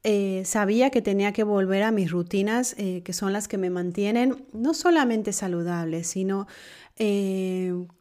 eh, 0.05 0.43
sabía 0.45 0.91
que 0.91 1.03
tenía 1.03 1.33
que 1.33 1.43
volver 1.43 1.83
a 1.83 1.91
mis 1.91 2.13
rutinas, 2.13 2.77
eh, 2.79 3.03
que 3.05 3.13
son 3.13 3.33
las 3.33 3.49
que 3.49 3.59
me 3.59 3.71
mantienen 3.71 4.47
no 4.53 4.73
solamente 4.73 5.33
saludable, 5.33 6.05
sino 6.05 6.47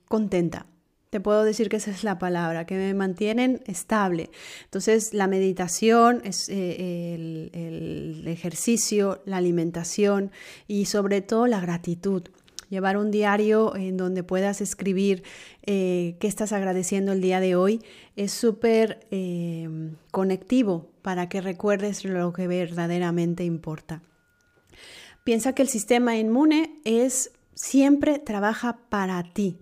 contenta. 0.08 0.68
Te 1.10 1.22
puedo 1.22 1.46
decir 1.46 1.70
que 1.70 1.78
esa 1.78 1.91
es 1.91 2.04
la 2.04 2.20
palabra, 2.20 2.65
que 2.65 2.76
me 2.76 2.94
mantienen 2.94 3.62
estable. 3.68 4.32
Entonces, 4.65 5.13
la 5.13 5.28
meditación, 5.28 6.22
es, 6.26 6.50
eh, 6.50 7.13
el, 7.54 8.28
ejercicio, 8.28 9.22
la 9.26 9.38
alimentación 9.38 10.32
y 10.68 10.86
sobre 10.86 11.22
todo 11.22 11.48
la 11.48 11.62
gratitud. 11.62 12.24
Llevar 12.70 12.98
un 12.98 13.12
diario 13.12 13.76
en 13.76 13.96
donde 13.96 14.24
puedas 14.24 14.60
escribir 14.60 15.24
eh, 15.63 16.18
qué 16.20 16.28
estás 16.28 16.52
agradeciendo 16.52 17.13
el 17.13 17.22
día 17.22 17.39
de 17.39 17.56
hoy 17.56 17.82
es 18.18 18.34
súper 18.34 19.08
eh, 19.12 19.70
conectivo 20.12 20.89
para 21.02 21.30
que 21.30 21.39
recuerdes 21.39 22.04
lo 22.04 22.34
que 22.34 22.48
verdaderamente 22.48 23.46
importa. 23.46 24.02
Piensa 25.24 25.54
que 25.54 25.62
el 25.62 25.70
sistema 25.70 26.18
inmune 26.18 26.82
es 26.84 27.32
siempre 27.54 28.20
trabaja 28.20 28.80
para 28.89 29.24
ti, 29.24 29.58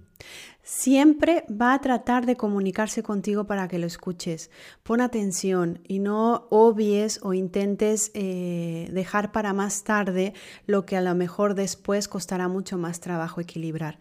siempre 0.64 1.46
va 1.50 1.74
a 1.74 1.82
tratar 1.82 2.26
de 2.26 2.38
comunicarse 2.38 3.04
contigo 3.04 3.46
para 3.46 3.68
que 3.68 3.80
lo 3.80 3.88
escuches. 3.88 4.50
Pon 4.82 5.02
atención 5.02 5.80
y 5.88 6.00
no 6.00 6.48
obvies 6.50 7.20
o 7.22 7.34
intentes 7.34 8.12
eh, 8.14 8.90
dejar 8.92 9.32
para 9.32 9.54
más 9.54 9.84
tarde 9.84 10.34
lo 10.66 10.86
que 10.86 10.98
a 10.98 11.02
lo 11.02 11.14
mejor 11.16 11.56
después 11.56 12.08
costará 12.08 12.48
mucho 12.48 12.78
más 12.78 13.00
trabajo 13.02 13.42
equilibrar. 13.42 14.00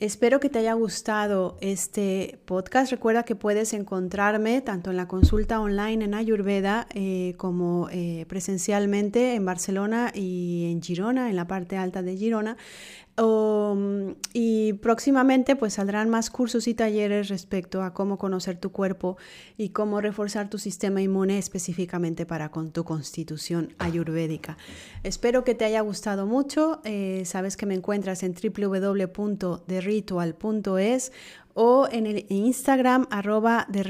Espero 0.00 0.40
que 0.40 0.48
te 0.48 0.58
haya 0.58 0.72
gustado 0.72 1.56
este 1.60 2.40
podcast. 2.46 2.90
Recuerda 2.90 3.22
que 3.22 3.36
puedes 3.36 3.72
encontrarme 3.72 4.60
tanto 4.60 4.90
en 4.90 4.96
la 4.96 5.06
consulta 5.06 5.60
online 5.60 6.04
en 6.04 6.14
Ayurveda 6.14 6.88
eh, 6.92 7.34
como 7.36 7.88
eh, 7.90 8.26
presencialmente 8.28 9.34
en 9.34 9.44
Barcelona 9.44 10.10
y 10.12 10.72
en 10.72 10.82
Girona, 10.82 11.30
en 11.30 11.36
la 11.36 11.46
parte 11.46 11.76
alta 11.76 12.02
de 12.02 12.16
Girona. 12.16 12.56
Um, 13.16 14.16
y 14.32 14.72
próximamente 14.72 15.54
pues 15.54 15.74
saldrán 15.74 16.10
más 16.10 16.30
cursos 16.30 16.66
y 16.66 16.74
talleres 16.74 17.28
respecto 17.28 17.84
a 17.84 17.94
cómo 17.94 18.18
conocer 18.18 18.58
tu 18.58 18.72
cuerpo 18.72 19.16
y 19.56 19.68
cómo 19.68 20.00
reforzar 20.00 20.50
tu 20.50 20.58
sistema 20.58 21.00
inmune 21.00 21.38
específicamente 21.38 22.26
para 22.26 22.50
con 22.50 22.72
tu 22.72 22.82
constitución 22.82 23.72
ayurvédica. 23.78 24.56
Espero 25.04 25.44
que 25.44 25.54
te 25.54 25.64
haya 25.64 25.80
gustado 25.82 26.26
mucho. 26.26 26.80
Eh, 26.84 27.22
sabes 27.24 27.56
que 27.56 27.66
me 27.66 27.74
encuentras 27.74 28.24
en 28.24 28.34
www.derritual.es 28.34 31.12
o 31.54 31.88
en 31.92 32.06
el 32.06 32.26
Instagram 32.30 33.06
arroba 33.10 33.68
de. 33.68 33.84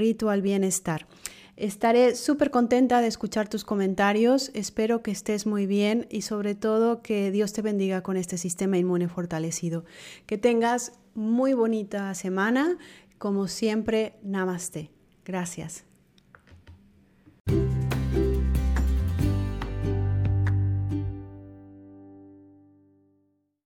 Estaré 1.56 2.16
súper 2.16 2.50
contenta 2.50 3.00
de 3.00 3.06
escuchar 3.06 3.48
tus 3.48 3.64
comentarios, 3.64 4.50
espero 4.54 5.02
que 5.02 5.12
estés 5.12 5.46
muy 5.46 5.66
bien 5.66 6.08
y 6.10 6.22
sobre 6.22 6.56
todo 6.56 7.00
que 7.00 7.30
Dios 7.30 7.52
te 7.52 7.62
bendiga 7.62 8.02
con 8.02 8.16
este 8.16 8.38
sistema 8.38 8.76
inmune 8.76 9.08
fortalecido. 9.08 9.84
Que 10.26 10.36
tengas 10.36 10.92
muy 11.14 11.54
bonita 11.54 12.12
semana, 12.14 12.76
como 13.18 13.46
siempre, 13.46 14.14
namaste. 14.22 14.90
Gracias. 15.24 15.84